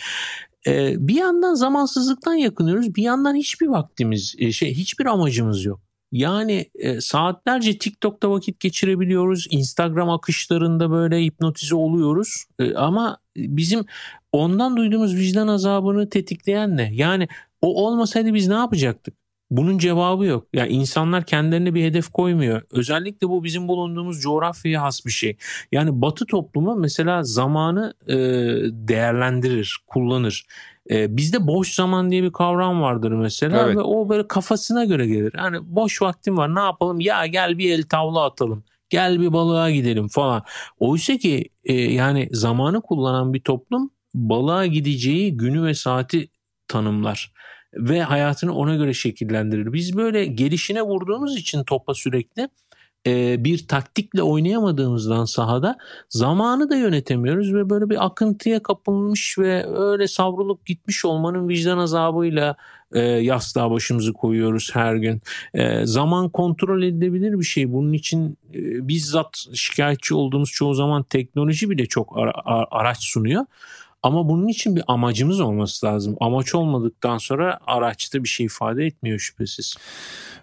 e, 0.66 0.94
bir 0.98 1.14
yandan 1.14 1.54
zamansızlıktan 1.54 2.34
yakınıyoruz. 2.34 2.94
Bir 2.94 3.02
yandan 3.02 3.34
hiçbir 3.34 3.66
vaktimiz, 3.66 4.34
e, 4.38 4.52
şey 4.52 4.74
hiçbir 4.74 5.06
amacımız 5.06 5.64
yok. 5.64 5.80
Yani 6.12 6.70
e, 6.74 7.00
saatlerce 7.00 7.78
TikTok'ta 7.78 8.30
vakit 8.30 8.60
geçirebiliyoruz. 8.60 9.46
Instagram 9.50 10.10
akışlarında 10.10 10.90
böyle 10.90 11.24
hipnotize 11.24 11.74
oluyoruz. 11.74 12.44
E, 12.59 12.74
ama 12.74 13.18
bizim 13.36 13.84
ondan 14.32 14.76
duyduğumuz 14.76 15.16
vicdan 15.16 15.48
azabını 15.48 16.11
tetikleyen 16.11 16.76
ne? 16.76 16.90
Yani 16.94 17.28
o 17.61 17.86
olmasaydı 17.86 18.34
biz 18.34 18.48
ne 18.48 18.54
yapacaktık? 18.54 19.14
Bunun 19.51 19.78
cevabı 19.78 20.24
yok. 20.24 20.46
Ya 20.53 20.64
yani 20.64 20.72
insanlar 20.72 21.24
kendilerine 21.24 21.74
bir 21.74 21.84
hedef 21.84 22.09
koymuyor. 22.09 22.62
Özellikle 22.70 23.28
bu 23.28 23.44
bizim 23.44 23.68
bulunduğumuz 23.68 24.20
coğrafyaya 24.20 24.82
has 24.82 25.07
bir 25.07 25.11
şey. 25.11 25.36
Yani 25.72 26.03
Batı 26.03 26.26
toplumu 26.26 26.76
mesela 26.76 27.22
zamanı 27.22 27.94
e, 28.07 28.16
değerlendirir, 28.70 29.78
kullanır. 29.86 30.46
E, 30.90 31.16
bizde 31.16 31.46
boş 31.46 31.74
zaman 31.74 32.11
diye 32.11 32.22
bir 32.22 32.32
kavram 32.32 32.80
vardır 32.82 33.12
mesela 33.12 33.66
evet. 33.66 33.76
ve 33.76 33.80
o 33.80 34.09
böyle 34.09 34.28
kafasına 34.28 34.84
göre 34.84 35.07
gelir. 35.07 35.32
Yani 35.36 35.59
boş 35.62 36.03
vaktim 36.03 36.36
var 36.36 36.55
ne 36.55 36.61
yapalım 36.61 37.01
ya 37.01 37.26
gel 37.26 37.59
bir 37.59 37.72
el 37.72 37.82
tavla 37.82 38.24
atalım. 38.24 38.64
Gel 38.90 39.20
bir 39.20 39.32
balığa 39.32 39.70
gidelim 39.70 40.09
falan. 40.09 40.42
Oysa 40.78 41.16
ki 41.16 41.44
e, 41.64 41.74
yani 41.74 42.28
zamanı 42.32 42.80
kullanan 42.80 43.34
bir 43.34 43.40
toplum 43.40 43.90
balığa 44.14 44.66
gideceği 44.66 45.36
günü 45.36 45.64
ve 45.64 45.74
saati 45.74 46.28
tanımlar 46.68 47.32
ve 47.74 48.02
hayatını 48.02 48.54
ona 48.54 48.76
göre 48.76 48.94
şekillendirir. 48.94 49.72
Biz 49.72 49.96
böyle 49.96 50.26
gelişine 50.26 50.82
vurduğumuz 50.82 51.36
için 51.36 51.64
topa 51.64 51.94
sürekli 51.94 52.48
e, 53.06 53.44
bir 53.44 53.66
taktikle 53.68 54.22
oynayamadığımızdan 54.22 55.24
sahada 55.24 55.78
zamanı 56.08 56.70
da 56.70 56.76
yönetemiyoruz 56.76 57.54
ve 57.54 57.70
böyle 57.70 57.90
bir 57.90 58.06
akıntıya 58.06 58.62
kapılmış 58.62 59.38
ve 59.38 59.66
öyle 59.78 60.08
savrulup 60.08 60.66
gitmiş 60.66 61.04
olmanın 61.04 61.48
vicdan 61.48 61.78
azabıyla 61.78 62.56
e, 62.92 63.00
yastığa 63.00 63.70
başımızı 63.70 64.12
koyuyoruz 64.12 64.70
her 64.72 64.94
gün. 64.94 65.20
E, 65.54 65.86
zaman 65.86 66.28
kontrol 66.28 66.82
edilebilir 66.82 67.38
bir 67.38 67.44
şey. 67.44 67.72
Bunun 67.72 67.92
için 67.92 68.38
e, 68.54 68.88
bizzat 68.88 69.44
şikayetçi 69.54 70.14
olduğumuz 70.14 70.50
çoğu 70.50 70.74
zaman 70.74 71.02
teknoloji 71.02 71.70
bile 71.70 71.86
çok 71.86 72.18
ara, 72.18 72.32
araç 72.70 72.98
sunuyor. 73.00 73.44
Ama 74.03 74.28
bunun 74.28 74.49
için 74.49 74.76
bir 74.76 74.82
amacımız 74.88 75.40
olması 75.40 75.86
lazım. 75.86 76.16
Amaç 76.20 76.55
olmadıktan 76.55 77.18
sonra 77.18 77.59
araçta 77.66 78.24
bir 78.24 78.28
şey 78.28 78.46
ifade 78.46 78.86
etmiyor 78.86 79.18
şüphesiz. 79.18 79.76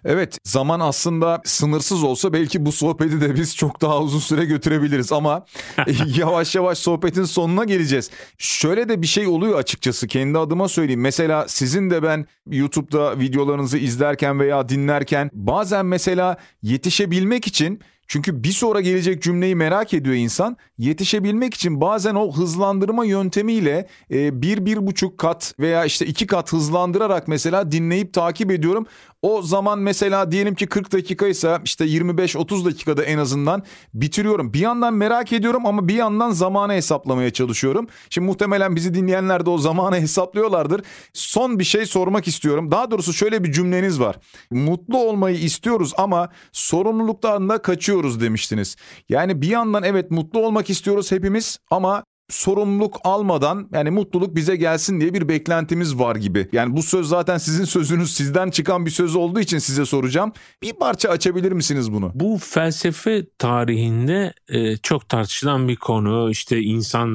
Evet 0.04 0.38
zaman 0.44 0.80
aslında 0.80 1.40
sınırsız 1.44 2.02
olsa 2.02 2.32
belki 2.32 2.66
bu 2.66 2.72
sohbeti 2.72 3.20
de 3.20 3.34
biz 3.34 3.56
çok 3.56 3.80
daha 3.80 4.00
uzun 4.00 4.18
süre 4.18 4.44
götürebiliriz 4.44 5.12
ama 5.12 5.46
yavaş 6.16 6.54
yavaş 6.54 6.78
sohbetin 6.78 7.24
sonuna 7.24 7.64
geleceğiz. 7.64 8.10
Şöyle 8.38 8.88
de 8.88 9.02
bir 9.02 9.06
şey 9.06 9.26
oluyor 9.26 9.58
açıkçası 9.58 10.06
kendi 10.06 10.38
adıma 10.38 10.68
söyleyeyim. 10.68 11.00
Mesela 11.00 11.48
sizin 11.48 11.90
de 11.90 12.02
ben 12.02 12.26
YouTube'da 12.50 13.18
videolarınızı 13.18 13.78
izlerken 13.78 14.40
veya 14.40 14.68
dinlerken 14.68 15.30
bazen 15.32 15.86
mesela 15.86 16.36
yetişebilmek 16.62 17.46
için 17.46 17.80
çünkü 18.08 18.44
bir 18.44 18.52
sonra 18.52 18.80
gelecek 18.80 19.22
cümleyi 19.22 19.56
merak 19.56 19.94
ediyor 19.94 20.16
insan. 20.16 20.56
Yetişebilmek 20.78 21.54
için 21.54 21.80
bazen 21.80 22.14
o 22.14 22.32
hızlandırma 22.32 23.04
yöntemiyle 23.04 23.88
e, 24.10 24.42
bir, 24.42 24.66
bir 24.66 24.86
buçuk 24.86 25.18
kat 25.18 25.54
veya 25.60 25.84
işte 25.84 26.06
iki 26.06 26.26
kat 26.26 26.52
hızlandırarak 26.52 27.28
mesela 27.28 27.72
dinleyip 27.72 28.12
takip 28.12 28.50
ediyorum. 28.50 28.86
O 29.26 29.42
zaman 29.42 29.78
mesela 29.78 30.32
diyelim 30.32 30.54
ki 30.54 30.66
40 30.66 30.92
dakikaysa 30.92 31.60
işte 31.64 31.84
25-30 31.84 32.64
dakikada 32.64 33.04
en 33.04 33.18
azından 33.18 33.62
bitiriyorum. 33.94 34.52
Bir 34.52 34.58
yandan 34.58 34.94
merak 34.94 35.32
ediyorum 35.32 35.66
ama 35.66 35.88
bir 35.88 35.94
yandan 35.94 36.30
zamanı 36.30 36.72
hesaplamaya 36.72 37.32
çalışıyorum. 37.32 37.86
Şimdi 38.10 38.26
muhtemelen 38.26 38.76
bizi 38.76 38.94
dinleyenler 38.94 39.46
de 39.46 39.50
o 39.50 39.58
zamanı 39.58 39.96
hesaplıyorlardır. 40.00 40.82
Son 41.12 41.58
bir 41.58 41.64
şey 41.64 41.86
sormak 41.86 42.28
istiyorum. 42.28 42.70
Daha 42.70 42.90
doğrusu 42.90 43.12
şöyle 43.12 43.44
bir 43.44 43.52
cümleniz 43.52 44.00
var. 44.00 44.16
Mutlu 44.50 44.98
olmayı 44.98 45.36
istiyoruz 45.36 45.92
ama 45.96 46.28
sorumluluktan 46.52 47.48
da 47.48 47.62
kaçıyoruz 47.62 48.20
demiştiniz. 48.20 48.76
Yani 49.08 49.42
bir 49.42 49.48
yandan 49.48 49.82
evet 49.82 50.10
mutlu 50.10 50.40
olmak 50.40 50.70
istiyoruz 50.70 51.12
hepimiz 51.12 51.58
ama 51.70 52.04
sorumluluk 52.28 52.96
almadan 53.04 53.68
yani 53.72 53.90
mutluluk 53.90 54.36
bize 54.36 54.56
gelsin 54.56 55.00
diye 55.00 55.14
bir 55.14 55.28
beklentimiz 55.28 55.98
var 55.98 56.16
gibi. 56.16 56.48
Yani 56.52 56.76
bu 56.76 56.82
söz 56.82 57.08
zaten 57.08 57.38
sizin 57.38 57.64
sözünüz 57.76 58.14
sizden 58.14 58.50
çıkan 58.50 58.86
bir 58.86 58.90
söz 58.90 59.16
olduğu 59.16 59.40
için 59.40 59.58
size 59.58 59.84
soracağım. 59.84 60.32
Bir 60.62 60.72
parça 60.72 61.08
açabilir 61.08 61.52
misiniz 61.52 61.92
bunu? 61.92 62.12
Bu 62.14 62.38
felsefe 62.38 63.26
tarihinde 63.38 64.32
e, 64.48 64.76
çok 64.76 65.08
tartışılan 65.08 65.68
bir 65.68 65.76
konu. 65.76 66.30
İşte 66.30 66.60
insan 66.60 67.08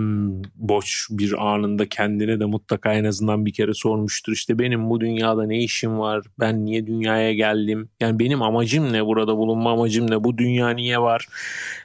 boş 0.56 1.08
bir 1.12 1.54
anında 1.54 1.90
kendine 1.90 2.40
de 2.40 2.46
mutlaka 2.46 2.94
en 2.94 3.04
azından 3.04 3.46
bir 3.46 3.54
kere 3.54 3.74
sormuştur. 3.74 4.34
İşte 4.34 4.60
benim 4.60 4.90
bu 4.90 5.02
dünyada 5.02 5.46
ne 5.46 5.64
işim 5.64 6.00
var? 6.00 6.22
Ben 6.40 6.66
niye 6.66 6.88
dünyaya 6.88 7.34
geldim? 7.34 7.90
Yani 8.00 8.20
benim 8.20 8.42
amacım 8.42 8.94
ne? 8.94 9.06
Burada 9.06 9.38
bulunma 9.38 9.72
amacım 9.72 10.12
ne? 10.12 10.24
Bu 10.24 10.38
dünya 10.38 10.70
niye 10.70 11.00
var? 11.00 11.28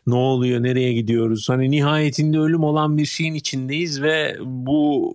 Ne 0.07 0.15
oluyor? 0.15 0.63
Nereye 0.63 0.93
gidiyoruz? 0.93 1.49
Hani 1.49 1.71
nihayetinde 1.71 2.39
ölüm 2.39 2.65
olan 2.65 2.99
bir 2.99 3.07
şeyin 3.17 3.35
içindeyiz 3.35 4.03
ve 4.03 4.37
bu 4.41 5.13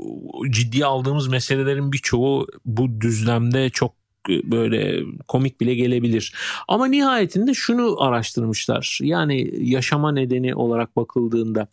ciddi 0.49 0.85
aldığımız 0.85 1.27
meselelerin 1.27 1.91
birçoğu 1.91 2.47
bu 2.65 3.01
düzlemde 3.01 3.69
çok 3.69 3.93
böyle 4.29 5.03
komik 5.27 5.61
bile 5.61 5.75
gelebilir. 5.75 6.35
Ama 6.67 6.85
nihayetinde 6.85 7.53
şunu 7.53 8.03
araştırmışlar. 8.03 8.99
Yani 9.01 9.49
yaşama 9.69 10.11
nedeni 10.11 10.55
olarak 10.55 10.95
bakıldığında 10.95 11.67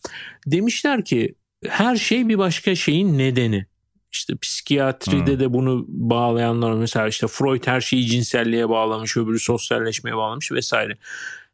demişler 0.47 1.05
ki 1.05 1.35
her 1.67 1.97
şey 1.97 2.29
bir 2.29 2.39
başka 2.39 2.75
şeyin 2.75 3.19
nedeni. 3.19 3.67
İşte 4.13 4.37
psikiyatride 4.37 5.33
hmm. 5.33 5.41
de 5.41 5.53
bunu 5.53 5.85
bağlayanlar 5.89 6.73
mesela 6.73 7.09
işte 7.09 7.27
Freud 7.27 7.67
her 7.67 7.81
şeyi 7.81 8.07
cinselliğe 8.07 8.69
bağlamış, 8.69 9.17
öbürü 9.17 9.39
sosyalleşmeye 9.39 10.17
bağlamış 10.17 10.53
vesaire. 10.53 10.99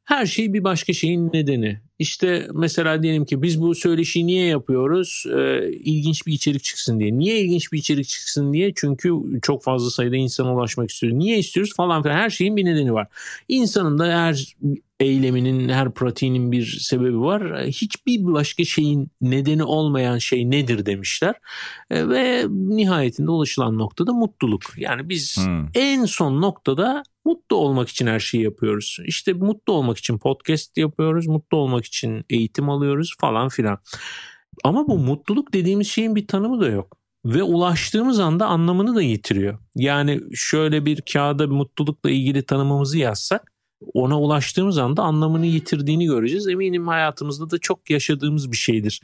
Her 0.05 0.27
şey 0.27 0.53
bir 0.53 0.65
başka 0.65 0.93
şeyin 0.93 1.33
nedeni. 1.33 1.81
İşte 1.99 2.49
mesela 2.55 3.03
diyelim 3.03 3.25
ki 3.25 3.43
biz 3.43 3.61
bu 3.61 3.75
söyleşiyi 3.75 4.27
niye 4.27 4.47
yapıyoruz? 4.47 5.25
Ee, 5.37 5.71
ilginç 5.73 6.27
bir 6.27 6.33
içerik 6.33 6.65
çıksın 6.65 7.01
diye. 7.01 7.19
Niye 7.19 7.41
ilginç 7.41 7.73
bir 7.73 7.79
içerik 7.79 8.09
çıksın 8.09 8.53
diye? 8.53 8.73
Çünkü 8.77 9.13
çok 9.43 9.63
fazla 9.63 9.91
sayıda 9.91 10.17
insana 10.17 10.55
ulaşmak 10.55 10.91
istiyoruz. 10.91 11.19
Niye 11.19 11.39
istiyoruz 11.39 11.75
falan 11.77 12.03
filan. 12.03 12.17
Her 12.17 12.31
şeyin 12.31 12.57
bir 12.57 12.65
nedeni 12.65 12.95
var. 12.95 13.07
İnsanın 13.49 13.99
da 13.99 14.07
her 14.07 14.57
eyleminin, 15.01 15.69
her 15.69 15.91
pratiğinin 15.91 16.53
bir 16.53 16.67
sebebi 16.81 17.21
var. 17.21 17.67
Hiçbir 17.67 18.25
başka 18.25 18.65
şeyin 18.65 19.09
nedeni 19.21 19.65
olmayan 19.65 20.19
şey 20.19 20.51
nedir 20.51 20.87
demişler. 20.87 21.35
E, 21.91 22.09
ve 22.09 22.47
nihayetinde 22.51 23.31
ulaşılan 23.31 23.79
noktada 23.79 24.13
mutluluk. 24.13 24.63
Yani 24.77 25.09
biz 25.09 25.37
hmm. 25.37 25.69
en 25.75 26.05
son 26.05 26.43
noktada 26.43 27.03
mutlu 27.25 27.57
olmak 27.57 27.89
için 27.89 28.07
her 28.07 28.21
şeyi 28.21 28.45
yapıyoruz. 28.45 28.99
İşte 29.07 29.33
mutlu 29.33 29.73
olmak 29.73 29.99
için 29.99 30.19
podcast 30.19 30.77
yapıyoruz. 30.77 31.27
Mutlu 31.27 31.59
olmak 31.59 31.85
için 31.85 32.25
eğitim 32.31 32.71
alıyoruz 32.71 33.15
falan 33.21 33.49
filan. 33.49 33.79
Ama 34.65 34.89
bu 34.89 34.99
mutluluk 34.99 35.53
dediğimiz 35.55 35.89
şeyin 35.89 36.17
bir 36.17 36.27
tanımı 36.27 36.61
da 36.61 36.69
yok 36.69 36.97
ve 37.25 37.43
ulaştığımız 37.43 38.21
anda 38.21 38.47
anlamını 38.47 38.95
da 38.95 39.03
yitiriyor. 39.03 39.59
Yani 39.75 40.21
şöyle 40.35 40.87
bir 40.87 41.03
kağıda 41.13 41.47
mutlulukla 41.47 42.11
ilgili 42.11 42.47
tanımımızı 42.47 42.99
yazsak 42.99 43.54
ona 43.95 44.21
ulaştığımız 44.21 44.79
anda 44.79 45.03
anlamını 45.03 45.47
yitirdiğini 45.47 46.07
göreceğiz. 46.07 46.49
Eminim 46.49 46.89
hayatımızda 46.89 47.51
da 47.51 47.59
çok 47.59 47.91
yaşadığımız 47.91 48.53
bir 48.53 48.57
şeydir. 48.57 49.01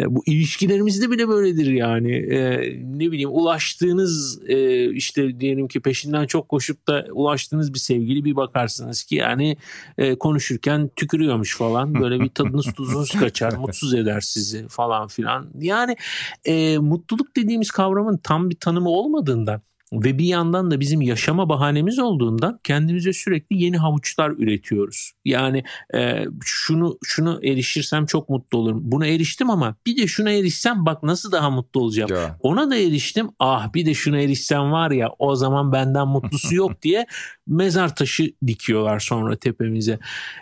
E, 0.00 0.14
bu 0.14 0.22
ilişkilerimizde 0.26 1.10
bile 1.10 1.28
böyledir 1.28 1.72
yani. 1.72 2.12
E, 2.12 2.60
ne 2.98 3.12
bileyim 3.12 3.30
ulaştığınız 3.32 4.40
e, 4.48 4.90
işte 4.92 5.40
diyelim 5.40 5.68
ki 5.68 5.80
peşinden 5.80 6.26
çok 6.26 6.48
koşup 6.48 6.86
da 6.86 7.06
ulaştığınız 7.12 7.74
bir 7.74 7.78
sevgili 7.78 8.24
bir 8.24 8.36
bakarsınız 8.36 9.02
ki 9.02 9.14
yani 9.14 9.56
e, 9.98 10.14
konuşurken 10.14 10.90
tükürüyormuş 10.96 11.56
falan. 11.56 11.94
Böyle 11.94 12.20
bir 12.20 12.28
tadınız 12.28 12.66
tuzunuz 12.76 13.10
kaçar, 13.10 13.52
mutsuz 13.52 13.94
eder 13.94 14.20
sizi 14.20 14.68
falan 14.68 15.08
filan. 15.08 15.50
Yani 15.60 15.96
e, 16.44 16.78
mutluluk 16.78 17.36
dediğimiz 17.36 17.70
kavramın 17.70 18.16
tam 18.16 18.50
bir 18.50 18.56
tanımı 18.56 18.88
olmadığından 18.88 19.62
ve 20.02 20.18
bir 20.18 20.24
yandan 20.24 20.70
da 20.70 20.80
bizim 20.80 21.00
yaşama 21.00 21.48
bahanemiz 21.48 21.98
olduğundan 21.98 22.60
kendimize 22.64 23.12
sürekli 23.12 23.62
yeni 23.62 23.76
havuçlar 23.76 24.30
üretiyoruz. 24.30 25.12
Yani 25.24 25.64
e, 25.94 26.24
şunu 26.44 26.98
şunu 27.04 27.40
erişirsem 27.42 28.06
çok 28.06 28.28
mutlu 28.28 28.58
olurum. 28.58 28.80
Buna 28.84 29.06
eriştim 29.06 29.50
ama 29.50 29.76
bir 29.86 29.96
de 29.96 30.06
şuna 30.06 30.30
erişsem 30.30 30.86
bak 30.86 31.02
nasıl 31.02 31.32
daha 31.32 31.50
mutlu 31.50 31.80
olacağım. 31.80 32.10
Ya. 32.12 32.38
Ona 32.40 32.70
da 32.70 32.76
eriştim. 32.76 33.28
Ah 33.38 33.74
bir 33.74 33.86
de 33.86 33.94
şuna 33.94 34.20
erişsem 34.20 34.72
var 34.72 34.90
ya 34.90 35.10
o 35.18 35.36
zaman 35.36 35.72
benden 35.72 36.08
mutlusu 36.08 36.54
yok 36.54 36.82
diye 36.82 37.06
mezar 37.46 37.96
taşı 37.96 38.32
dikiyorlar 38.46 39.00
sonra 39.00 39.36
tepemize. 39.36 39.98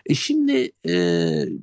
E 0.07 0.15
şimdi 0.15 0.73
e, 0.89 0.95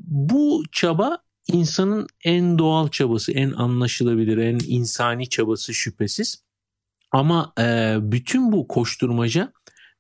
bu 0.08 0.64
çaba 0.72 1.18
insanın 1.54 2.08
en 2.24 2.58
doğal 2.60 2.90
çabası, 2.90 3.32
en 3.32 3.52
anlaşılabilir, 3.52 4.38
en 4.38 4.60
insani 4.68 5.30
çabası 5.30 5.74
şüphesiz. 5.74 6.49
Ama 7.12 7.54
e, 7.60 7.98
bütün 8.02 8.52
bu 8.52 8.68
koşturmaca 8.68 9.54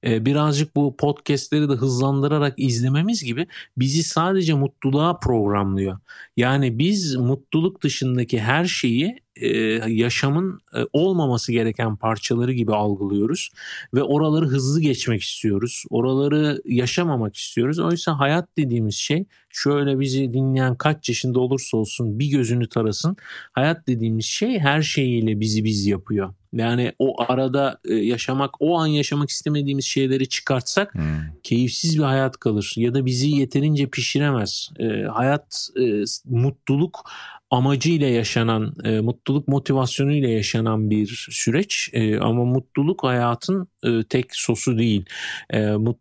e, 0.06 0.26
birazcık 0.26 0.76
bu 0.76 0.98
podcastleri 0.98 1.70
de 1.70 1.74
hızlandırarak 1.74 2.54
izlememiz 2.58 3.24
gibi 3.24 3.48
bizi 3.78 4.04
sadece 4.04 4.54
mutluluğa 4.54 5.20
programlıyor. 5.20 6.00
Yani 6.38 6.80
biz 6.80 7.16
mutluluk 7.16 7.84
dışındaki 7.84 8.40
her 8.40 8.66
şeyi 8.66 9.20
e, 9.42 9.48
yaşamın 9.92 10.62
e, 10.76 10.80
olmaması 10.94 11.52
gereken 11.52 11.96
parçaları 11.96 12.54
gibi 12.54 12.74
algılıyoruz 12.74 13.50
ve 13.94 14.04
oraları 14.04 14.46
hızlı 14.46 14.82
geçmek 14.82 15.22
istiyoruz. 15.22 15.84
Oraları 15.90 16.62
yaşamamak 16.66 17.36
istiyoruz. 17.36 17.80
Oysa 17.80 18.20
hayat 18.20 18.58
dediğimiz 18.58 18.96
şey 18.96 19.26
şöyle 19.50 20.00
bizi 20.00 20.34
dinleyen 20.34 20.76
kaç 20.76 21.10
yaşında 21.10 21.40
olursa 21.40 21.78
olsun 21.78 22.20
bir 22.20 22.28
gözünü 22.28 22.70
tarasın. 22.70 23.18
Hayat 23.52 23.88
dediğimiz 23.88 24.26
şey 24.26 24.60
her 24.60 24.82
şeyiyle 24.82 25.40
bizi 25.40 25.64
biz 25.64 25.86
yapıyor. 25.88 26.34
Yani 26.54 26.94
o 27.00 27.22
arada 27.22 27.80
e, 27.86 27.94
yaşamak, 27.94 28.62
o 28.62 28.80
an 28.80 28.88
yaşamak 28.88 29.30
istemediğimiz 29.30 29.86
şeyleri 29.86 30.30
çıkartsak 30.30 30.94
hmm. 30.94 31.04
keyifsiz 31.44 31.98
bir 31.98 32.04
hayat 32.04 32.38
kalır. 32.38 32.74
Ya 32.78 32.94
da 32.94 33.06
bizi 33.06 33.30
yeterince 33.30 33.88
pişiremez. 33.88 34.70
E, 34.80 35.04
hayat, 35.04 35.70
e, 35.82 36.04
mutluluk 36.26 37.10
amacıyla 37.52 38.08
yaşanan, 38.08 38.74
e, 38.84 39.00
mutluluk 39.00 39.48
motivasyonuyla 39.48 40.30
yaşanan 40.30 40.90
bir 40.90 41.28
süreç. 41.32 41.90
E, 41.94 42.20
ama 42.20 42.46
mutluluk 42.46 43.04
hayatın 43.04 43.68
e, 43.84 44.04
tek 44.10 44.26
sosu 44.32 44.78
değil. 44.78 45.06
E, 45.50 45.62
mut, 45.62 45.98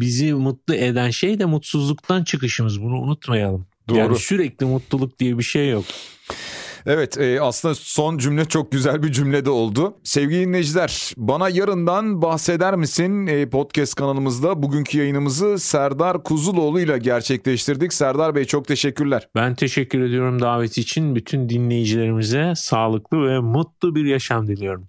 bizi 0.00 0.34
mutlu 0.34 0.74
eden 0.74 1.10
şey 1.10 1.38
de 1.38 1.44
mutsuzluktan 1.44 2.24
çıkışımız. 2.24 2.82
Bunu 2.82 3.00
unutmayalım. 3.00 3.66
Doğru. 3.88 3.98
Yani 3.98 4.16
sürekli 4.16 4.66
mutluluk 4.66 5.18
diye 5.18 5.38
bir 5.38 5.42
şey 5.42 5.70
yok. 5.70 5.84
Evet 6.86 7.18
e, 7.18 7.40
aslında 7.40 7.74
son 7.74 8.18
cümle 8.18 8.44
çok 8.44 8.72
güzel 8.72 9.02
bir 9.02 9.12
cümle 9.12 9.44
de 9.44 9.50
oldu. 9.50 9.94
Sevgili 10.02 10.46
dinleyiciler 10.46 11.12
bana 11.16 11.48
yarından 11.48 12.22
bahseder 12.22 12.76
misin 12.76 13.26
e, 13.26 13.50
podcast 13.50 13.94
kanalımızda 13.94 14.62
bugünkü 14.62 14.98
yayınımızı 14.98 15.58
Serdar 15.58 16.22
Kuzuloğlu 16.22 16.80
ile 16.80 16.98
gerçekleştirdik. 16.98 17.92
Serdar 17.92 18.34
Bey 18.34 18.44
çok 18.44 18.68
teşekkürler. 18.68 19.28
Ben 19.34 19.54
teşekkür 19.54 20.00
ediyorum 20.00 20.42
davet 20.42 20.78
için. 20.78 21.14
Bütün 21.14 21.48
dinleyicilerimize 21.48 22.52
sağlıklı 22.56 23.28
ve 23.28 23.38
mutlu 23.40 23.94
bir 23.94 24.04
yaşam 24.04 24.46
diliyorum. 24.46 24.88